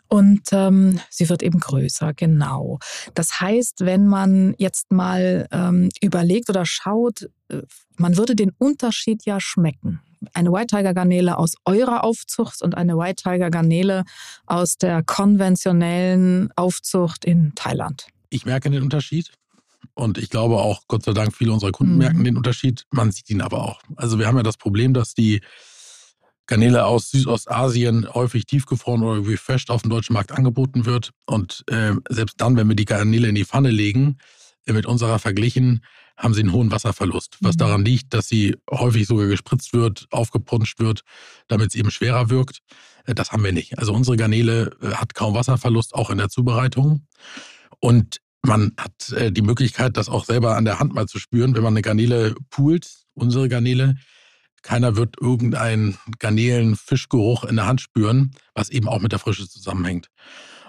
Und 0.08 0.42
ähm, 0.52 1.00
sie 1.10 1.28
wird 1.28 1.42
eben 1.42 1.58
größer, 1.58 2.14
genau. 2.14 2.78
Das 3.14 3.40
heißt, 3.40 3.80
wenn 3.80 4.06
man 4.06 4.54
jetzt 4.56 4.92
mal 4.92 5.48
ähm, 5.50 5.88
überlegt 6.00 6.48
oder 6.48 6.64
schaut, 6.64 7.28
äh, 7.48 7.62
man 7.96 8.16
würde 8.16 8.36
den 8.36 8.52
Unterschied 8.58 9.24
ja 9.24 9.40
schmecken 9.40 10.00
eine 10.34 10.52
White 10.52 10.76
Tiger 10.76 10.94
Garnele 10.94 11.38
aus 11.38 11.54
eurer 11.64 12.04
Aufzucht 12.04 12.62
und 12.62 12.76
eine 12.76 12.96
White 12.96 13.22
Tiger 13.22 13.50
Garnele 13.50 14.04
aus 14.46 14.78
der 14.78 15.02
konventionellen 15.02 16.50
Aufzucht 16.56 17.24
in 17.24 17.52
Thailand? 17.54 18.06
Ich 18.30 18.44
merke 18.44 18.70
den 18.70 18.82
Unterschied. 18.82 19.30
Und 19.94 20.18
ich 20.18 20.30
glaube 20.30 20.56
auch, 20.56 20.82
Gott 20.88 21.04
sei 21.04 21.12
Dank, 21.12 21.34
viele 21.34 21.52
unserer 21.52 21.72
Kunden 21.72 21.94
mhm. 21.94 21.98
merken 21.98 22.24
den 22.24 22.36
Unterschied. 22.36 22.84
Man 22.90 23.12
sieht 23.12 23.30
ihn 23.30 23.40
aber 23.40 23.62
auch. 23.62 23.80
Also 23.96 24.18
wir 24.18 24.26
haben 24.26 24.36
ja 24.36 24.42
das 24.42 24.56
Problem, 24.56 24.92
dass 24.92 25.14
die 25.14 25.40
Garnele 26.46 26.84
aus 26.84 27.10
Südostasien 27.10 28.06
häufig 28.12 28.46
tiefgefroren 28.46 29.02
oder 29.02 29.26
refreshed 29.26 29.70
auf 29.70 29.82
dem 29.82 29.90
deutschen 29.90 30.12
Markt 30.12 30.32
angeboten 30.32 30.86
wird. 30.86 31.10
Und 31.26 31.64
äh, 31.68 31.92
selbst 32.08 32.40
dann, 32.40 32.56
wenn 32.56 32.68
wir 32.68 32.76
die 32.76 32.84
Garnele 32.84 33.28
in 33.28 33.34
die 33.34 33.44
Pfanne 33.44 33.70
legen, 33.70 34.18
mit 34.66 34.86
unserer 34.86 35.18
verglichen, 35.18 35.84
haben 36.16 36.34
sie 36.34 36.40
einen 36.40 36.52
hohen 36.52 36.70
Wasserverlust, 36.70 37.38
was 37.40 37.54
mhm. 37.54 37.58
daran 37.58 37.84
liegt, 37.84 38.14
dass 38.14 38.28
sie 38.28 38.56
häufig 38.70 39.06
sogar 39.06 39.26
gespritzt 39.26 39.72
wird, 39.72 40.06
aufgepunscht 40.10 40.78
wird, 40.78 41.02
damit 41.48 41.68
es 41.68 41.74
eben 41.74 41.90
schwerer 41.90 42.30
wirkt. 42.30 42.60
Äh, 43.04 43.14
das 43.14 43.32
haben 43.32 43.44
wir 43.44 43.52
nicht. 43.52 43.78
Also 43.78 43.92
unsere 43.92 44.16
Garnele 44.16 44.76
äh, 44.82 44.92
hat 44.92 45.14
kaum 45.14 45.34
Wasserverlust, 45.34 45.94
auch 45.94 46.10
in 46.10 46.18
der 46.18 46.28
Zubereitung. 46.28 47.06
Und 47.80 48.20
man 48.42 48.72
hat 48.78 49.12
äh, 49.12 49.32
die 49.32 49.42
Möglichkeit, 49.42 49.96
das 49.96 50.08
auch 50.08 50.24
selber 50.24 50.56
an 50.56 50.64
der 50.64 50.78
Hand 50.78 50.94
mal 50.94 51.06
zu 51.06 51.18
spüren, 51.18 51.54
wenn 51.54 51.62
man 51.62 51.74
eine 51.74 51.82
Garnele 51.82 52.34
poolt, 52.50 52.88
unsere 53.14 53.48
Garnele. 53.48 53.96
Keiner 54.62 54.96
wird 54.96 55.16
irgendeinen 55.20 55.96
Garnelen-Fischgeruch 56.18 57.44
in 57.44 57.56
der 57.56 57.66
Hand 57.66 57.80
spüren, 57.80 58.32
was 58.54 58.68
eben 58.68 58.88
auch 58.88 59.00
mit 59.00 59.12
der 59.12 59.18
Frische 59.18 59.48
zusammenhängt. 59.48 60.08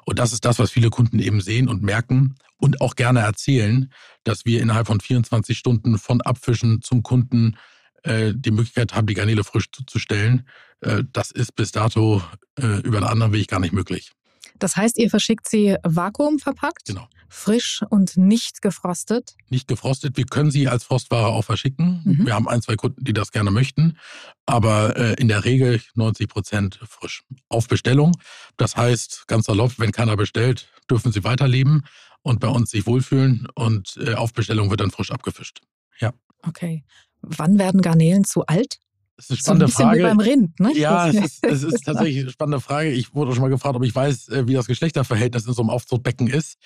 Und 0.07 0.19
das 0.19 0.31
ist 0.31 0.45
das, 0.45 0.57
was 0.57 0.71
viele 0.71 0.89
Kunden 0.89 1.19
eben 1.19 1.41
sehen 1.41 1.67
und 1.67 1.83
merken 1.83 2.35
und 2.55 2.79
auch 2.79 2.95
gerne 2.95 3.19
erzählen, 3.19 3.91
dass 4.23 4.45
wir 4.45 4.61
innerhalb 4.61 4.87
von 4.87 5.01
24 5.01 5.57
Stunden 5.57 5.97
von 5.97 6.21
Abfischen 6.21 6.81
zum 6.81 7.03
Kunden 7.03 7.57
äh, 8.03 8.31
die 8.33 8.51
Möglichkeit 8.51 8.95
haben, 8.95 9.05
die 9.05 9.15
Garnele 9.15 9.43
frisch 9.43 9.69
zuzustellen. 9.69 10.47
Äh, 10.79 11.03
das 11.11 11.31
ist 11.31 11.55
bis 11.57 11.73
dato 11.73 12.23
äh, 12.57 12.79
über 12.83 12.99
einen 12.99 13.07
anderen 13.07 13.33
Weg 13.33 13.49
gar 13.49 13.59
nicht 13.59 13.73
möglich. 13.73 14.13
Das 14.59 14.75
heißt, 14.75 14.97
ihr 14.97 15.09
verschickt 15.09 15.49
sie 15.49 15.75
vakuumverpackt? 15.83 16.85
Genau. 16.85 17.07
Frisch 17.29 17.81
und 17.89 18.17
nicht 18.17 18.61
gefrostet? 18.61 19.35
Nicht 19.49 19.67
gefrostet. 19.67 20.15
Wir 20.17 20.25
können 20.25 20.49
sie 20.49 20.67
als 20.67 20.83
Frostware 20.83 21.27
auch 21.27 21.43
verschicken. 21.43 22.01
Mhm. 22.05 22.25
Wir 22.25 22.33
haben 22.33 22.47
ein, 22.47 22.61
zwei 22.61 22.75
Kunden, 22.75 23.03
die 23.03 23.13
das 23.13 23.31
gerne 23.31 23.51
möchten. 23.51 23.97
Aber 24.45 24.95
äh, 24.95 25.13
in 25.15 25.27
der 25.27 25.43
Regel 25.43 25.81
90 25.95 26.29
Prozent 26.29 26.79
frisch. 26.87 27.23
Auf 27.49 27.67
Bestellung. 27.67 28.13
Das 28.55 28.77
heißt, 28.77 29.27
ganz 29.27 29.45
salopp, 29.45 29.77
wenn 29.77 29.91
keiner 29.91 30.15
bestellt, 30.15 30.69
dürfen 30.89 31.11
sie 31.11 31.23
weiterleben 31.23 31.83
und 32.21 32.39
bei 32.39 32.47
uns 32.47 32.71
sich 32.71 32.87
wohlfühlen. 32.87 33.47
Und 33.55 33.97
äh, 33.97 34.13
auf 34.13 34.33
Bestellung 34.33 34.69
wird 34.69 34.79
dann 34.79 34.91
frisch 34.91 35.11
abgefischt. 35.11 35.61
Ja. 35.99 36.13
Okay. 36.43 36.83
Wann 37.21 37.59
werden 37.59 37.81
Garnelen 37.81 38.23
zu 38.23 38.45
alt? 38.45 38.79
Das 39.17 39.31
ist 39.31 39.39
spannende 39.39 39.67
so 39.67 39.83
ein 39.83 39.87
Frage. 39.87 39.99
Wie 39.99 40.03
beim 40.03 40.19
Rind, 40.19 40.59
ne? 40.59 40.77
Ja, 40.77 41.09
es 41.09 41.15
ist, 41.15 41.43
es 41.43 41.63
ist 41.63 41.81
tatsächlich 41.85 42.21
eine 42.21 42.29
spannende 42.29 42.61
Frage. 42.61 42.91
Ich 42.91 43.15
wurde 43.15 43.33
schon 43.33 43.41
mal 43.41 43.49
gefragt, 43.49 43.75
ob 43.75 43.83
ich 43.83 43.93
weiß, 43.93 44.29
äh, 44.29 44.47
wie 44.47 44.53
das 44.53 44.67
Geschlechterverhältnis 44.67 45.47
in 45.47 45.53
so 45.53 45.63
einem 45.63 45.71
Aufzuchtbecken 45.71 46.27
ist. 46.27 46.57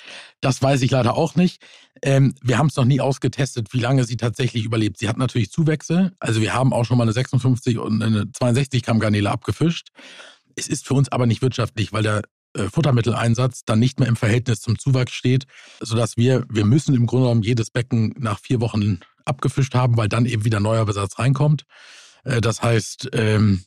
Das 0.42 0.62
weiß 0.62 0.82
ich 0.82 0.92
leider 0.92 1.16
auch 1.16 1.36
nicht. 1.36 1.64
Ähm, 2.02 2.36
wir 2.42 2.58
haben 2.58 2.68
es 2.68 2.76
noch 2.76 2.84
nie 2.84 3.00
ausgetestet, 3.00 3.72
wie 3.72 3.80
lange 3.80 4.04
sie 4.04 4.18
tatsächlich 4.18 4.66
überlebt. 4.66 4.98
Sie 4.98 5.08
hat 5.08 5.18
natürlich 5.18 5.50
Zuwächse. 5.50 6.12
Also 6.20 6.42
wir 6.42 6.54
haben 6.54 6.74
auch 6.74 6.84
schon 6.84 6.98
mal 6.98 7.04
eine 7.04 7.14
56 7.14 7.78
und 7.78 8.04
eine 8.04 8.30
62 8.30 8.84
Gramm 8.84 9.00
Garnele 9.00 9.32
abgefischt. 9.32 9.90
Es 10.58 10.68
ist 10.68 10.86
für 10.86 10.94
uns 10.94 11.10
aber 11.10 11.28
nicht 11.28 11.42
wirtschaftlich, 11.42 11.94
weil 11.94 12.04
der 12.04 12.22
äh, 12.54 12.64
Futtermitteleinsatz 12.64 13.64
dann 13.64 13.80
nicht 13.80 14.02
mehr 14.02 14.10
im 14.10 14.18
Verhältnis 14.18 14.60
zum 14.60 14.78
Zuwachs 14.78 15.14
steht, 15.14 15.46
sodass 15.80 16.18
wir, 16.18 16.46
wir 16.50 16.66
müssen 16.66 16.96
im 16.96 17.06
Grunde 17.06 17.28
genommen 17.28 17.44
jedes 17.44 17.72
Becken 17.72 18.14
nach 18.20 18.40
vier 18.40 18.60
Wochen 18.60 19.00
abgefischt 19.24 19.74
haben, 19.74 19.96
weil 19.96 20.10
dann 20.10 20.26
eben 20.26 20.44
wieder 20.44 20.60
neuer 20.60 20.86
Besatz 20.86 21.18
reinkommt. 21.18 21.64
Äh, 22.24 22.42
das 22.42 22.62
heißt, 22.62 23.10
ähm, 23.14 23.64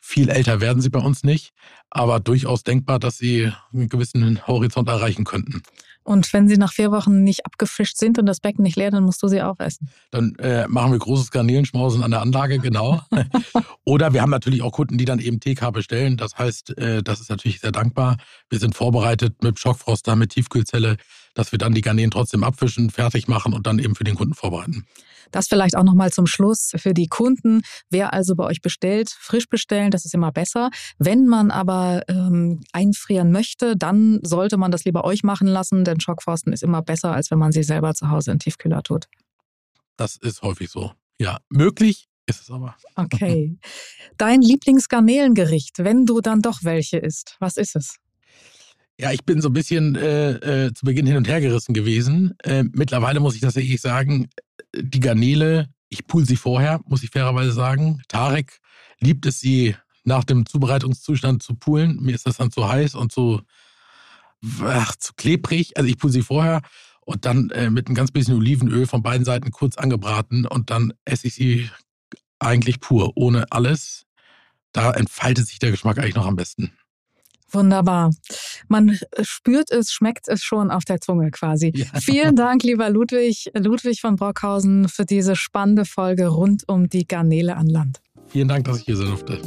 viel 0.00 0.28
älter 0.28 0.60
werden 0.60 0.82
sie 0.82 0.90
bei 0.90 0.98
uns 0.98 1.22
nicht, 1.22 1.52
aber 1.88 2.20
durchaus 2.20 2.64
denkbar, 2.64 2.98
dass 2.98 3.18
sie 3.18 3.52
einen 3.72 3.88
gewissen 3.88 4.46
Horizont 4.46 4.88
erreichen 4.88 5.24
könnten. 5.24 5.62
Und 6.04 6.32
wenn 6.32 6.48
sie 6.48 6.56
nach 6.56 6.72
vier 6.72 6.90
Wochen 6.90 7.22
nicht 7.22 7.46
abgefischt 7.46 7.96
sind 7.96 8.18
und 8.18 8.26
das 8.26 8.40
Becken 8.40 8.64
nicht 8.64 8.76
leer, 8.76 8.90
dann 8.90 9.04
musst 9.04 9.22
du 9.22 9.28
sie 9.28 9.40
aufessen. 9.40 9.88
Dann 10.10 10.34
äh, 10.36 10.66
machen 10.66 10.90
wir 10.90 10.98
großes 10.98 11.30
Garnelenschmausen 11.30 12.02
an 12.02 12.10
der 12.10 12.20
Anlage, 12.20 12.58
genau. 12.58 13.02
Oder 13.84 14.12
wir 14.12 14.22
haben 14.22 14.30
natürlich 14.30 14.62
auch 14.62 14.72
Kunden, 14.72 14.98
die 14.98 15.04
dann 15.04 15.20
eben 15.20 15.38
TK 15.38 15.70
bestellen. 15.70 16.16
Das 16.16 16.36
heißt, 16.36 16.76
äh, 16.76 17.02
das 17.04 17.20
ist 17.20 17.30
natürlich 17.30 17.60
sehr 17.60 17.72
dankbar. 17.72 18.16
Wir 18.50 18.58
sind 18.58 18.74
vorbereitet 18.74 19.42
mit 19.44 19.60
Schockfroster, 19.60 20.16
mit 20.16 20.30
Tiefkühlzelle, 20.30 20.96
dass 21.34 21.52
wir 21.52 21.58
dann 21.58 21.72
die 21.72 21.82
Garnelen 21.82 22.10
trotzdem 22.10 22.42
abfischen, 22.42 22.90
fertig 22.90 23.28
machen 23.28 23.54
und 23.54 23.66
dann 23.66 23.78
eben 23.78 23.94
für 23.94 24.04
den 24.04 24.16
Kunden 24.16 24.34
vorbereiten. 24.34 24.86
Das 25.32 25.48
vielleicht 25.48 25.76
auch 25.76 25.82
nochmal 25.82 26.12
zum 26.12 26.26
Schluss 26.26 26.70
für 26.76 26.94
die 26.94 27.08
Kunden. 27.08 27.62
Wer 27.90 28.12
also 28.12 28.36
bei 28.36 28.44
euch 28.44 28.60
bestellt, 28.60 29.10
frisch 29.10 29.48
bestellen, 29.48 29.90
das 29.90 30.04
ist 30.04 30.14
immer 30.14 30.30
besser. 30.30 30.70
Wenn 30.98 31.26
man 31.26 31.50
aber 31.50 32.02
ähm, 32.08 32.60
einfrieren 32.72 33.32
möchte, 33.32 33.76
dann 33.76 34.20
sollte 34.22 34.56
man 34.56 34.70
das 34.70 34.84
lieber 34.84 35.04
euch 35.04 35.24
machen 35.24 35.48
lassen, 35.48 35.84
denn 35.84 36.00
Schockforsten 36.00 36.52
ist 36.52 36.62
immer 36.62 36.82
besser, 36.82 37.12
als 37.12 37.30
wenn 37.30 37.38
man 37.38 37.50
sie 37.50 37.64
selber 37.64 37.94
zu 37.94 38.10
Hause 38.10 38.30
in 38.30 38.38
Tiefkühler 38.38 38.82
tut. 38.82 39.08
Das 39.96 40.16
ist 40.16 40.42
häufig 40.42 40.70
so. 40.70 40.92
Ja, 41.18 41.38
möglich 41.48 42.08
ist 42.26 42.42
es 42.42 42.50
aber. 42.50 42.76
Okay. 42.96 43.58
Dein 44.16 44.42
Lieblingsgarnelengericht, 44.42 45.78
wenn 45.78 46.06
du 46.06 46.20
dann 46.20 46.40
doch 46.40 46.60
welche 46.62 46.98
isst, 46.98 47.36
was 47.40 47.56
ist 47.56 47.76
es? 47.76 47.96
Ja, 49.02 49.10
ich 49.10 49.24
bin 49.24 49.40
so 49.40 49.48
ein 49.48 49.52
bisschen 49.52 49.96
äh, 49.96 50.66
äh, 50.66 50.74
zu 50.74 50.84
Beginn 50.84 51.08
hin 51.08 51.16
und 51.16 51.26
her 51.26 51.40
gerissen 51.40 51.74
gewesen. 51.74 52.34
Äh, 52.44 52.62
mittlerweile 52.62 53.18
muss 53.18 53.34
ich 53.34 53.40
tatsächlich 53.40 53.80
sagen, 53.80 54.30
die 54.76 55.00
Garnele, 55.00 55.70
ich 55.88 56.06
pool 56.06 56.24
sie 56.24 56.36
vorher, 56.36 56.80
muss 56.84 57.02
ich 57.02 57.10
fairerweise 57.10 57.50
sagen. 57.50 58.00
Tarek 58.06 58.60
liebt 59.00 59.26
es, 59.26 59.40
sie 59.40 59.74
nach 60.04 60.22
dem 60.22 60.46
Zubereitungszustand 60.46 61.42
zu 61.42 61.56
poolen. 61.56 61.98
Mir 62.00 62.14
ist 62.14 62.28
das 62.28 62.36
dann 62.36 62.52
zu 62.52 62.68
heiß 62.68 62.94
und 62.94 63.10
zu, 63.10 63.42
ach, 64.62 64.94
zu 64.94 65.14
klebrig. 65.14 65.76
Also 65.76 65.90
ich 65.90 65.98
pool 65.98 66.12
sie 66.12 66.22
vorher 66.22 66.62
und 67.00 67.24
dann 67.24 67.50
äh, 67.50 67.70
mit 67.70 67.88
ein 67.88 67.96
ganz 67.96 68.12
bisschen 68.12 68.36
Olivenöl 68.36 68.86
von 68.86 69.02
beiden 69.02 69.24
Seiten 69.24 69.50
kurz 69.50 69.78
angebraten 69.78 70.46
und 70.46 70.70
dann 70.70 70.92
esse 71.04 71.26
ich 71.26 71.34
sie 71.34 71.68
eigentlich 72.38 72.78
pur, 72.78 73.16
ohne 73.16 73.50
alles. 73.50 74.06
Da 74.70 74.92
entfaltet 74.92 75.48
sich 75.48 75.58
der 75.58 75.72
Geschmack 75.72 75.98
eigentlich 75.98 76.14
noch 76.14 76.26
am 76.26 76.36
besten. 76.36 76.70
Wunderbar. 77.52 78.10
Man 78.68 78.98
spürt 79.22 79.70
es, 79.70 79.92
schmeckt 79.92 80.28
es 80.28 80.42
schon 80.42 80.70
auf 80.70 80.84
der 80.84 81.00
Zunge 81.00 81.30
quasi. 81.30 81.72
Ja. 81.74 81.86
Vielen 82.00 82.36
Dank, 82.36 82.62
lieber 82.62 82.90
Ludwig, 82.90 83.50
Ludwig 83.54 84.00
von 84.00 84.16
Brockhausen, 84.16 84.88
für 84.88 85.04
diese 85.04 85.36
spannende 85.36 85.84
Folge 85.84 86.28
rund 86.28 86.64
um 86.68 86.88
die 86.88 87.06
Garnele 87.06 87.56
an 87.56 87.66
Land. 87.66 88.00
Vielen 88.28 88.48
Dank, 88.48 88.64
dass 88.64 88.78
ich 88.78 88.84
hier 88.84 88.96
sein 88.96 89.08
durfte. 89.08 89.40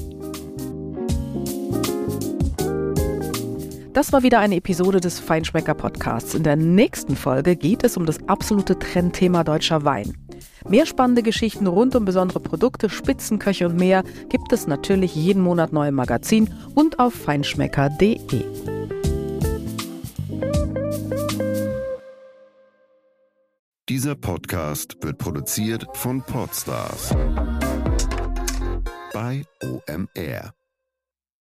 Das 3.94 4.12
war 4.12 4.24
wieder 4.24 4.40
eine 4.40 4.58
Episode 4.58 5.00
des 5.00 5.22
Feinschmecker 5.22 5.74
Podcasts. 5.74 6.36
In 6.36 6.44
der 6.44 6.58
nächsten 6.58 7.16
Folge 7.16 7.56
geht 7.56 7.84
es 7.86 7.96
um 7.96 8.06
das 8.06 8.22
absolute 8.28 8.78
Trendthema 8.78 9.46
deutscher 9.46 9.86
Wein. 9.86 10.14
Mehr 10.68 10.86
spannende 10.86 11.24
Geschichten 11.24 11.68
rund 11.68 11.96
um 11.96 12.06
besondere 12.06 12.40
Produkte, 12.40 12.90
Spitzenköche 12.90 13.68
und 13.68 13.78
mehr 13.78 14.04
gibt 14.30 14.52
es 14.52 14.68
natürlich 14.68 15.16
jeden 15.16 15.42
Monat 15.42 15.74
neu 15.74 15.88
im 15.88 15.96
Magazin 15.96 16.54
und 16.74 17.00
auf 17.00 17.14
feinschmecker.de. 17.14 18.44
Dieser 23.88 24.16
Podcast 24.16 24.98
wird 25.02 25.20
produziert 25.20 25.86
von 25.94 26.24
Podstars 26.24 27.16
bei 29.14 29.46
OMR. 29.64 30.54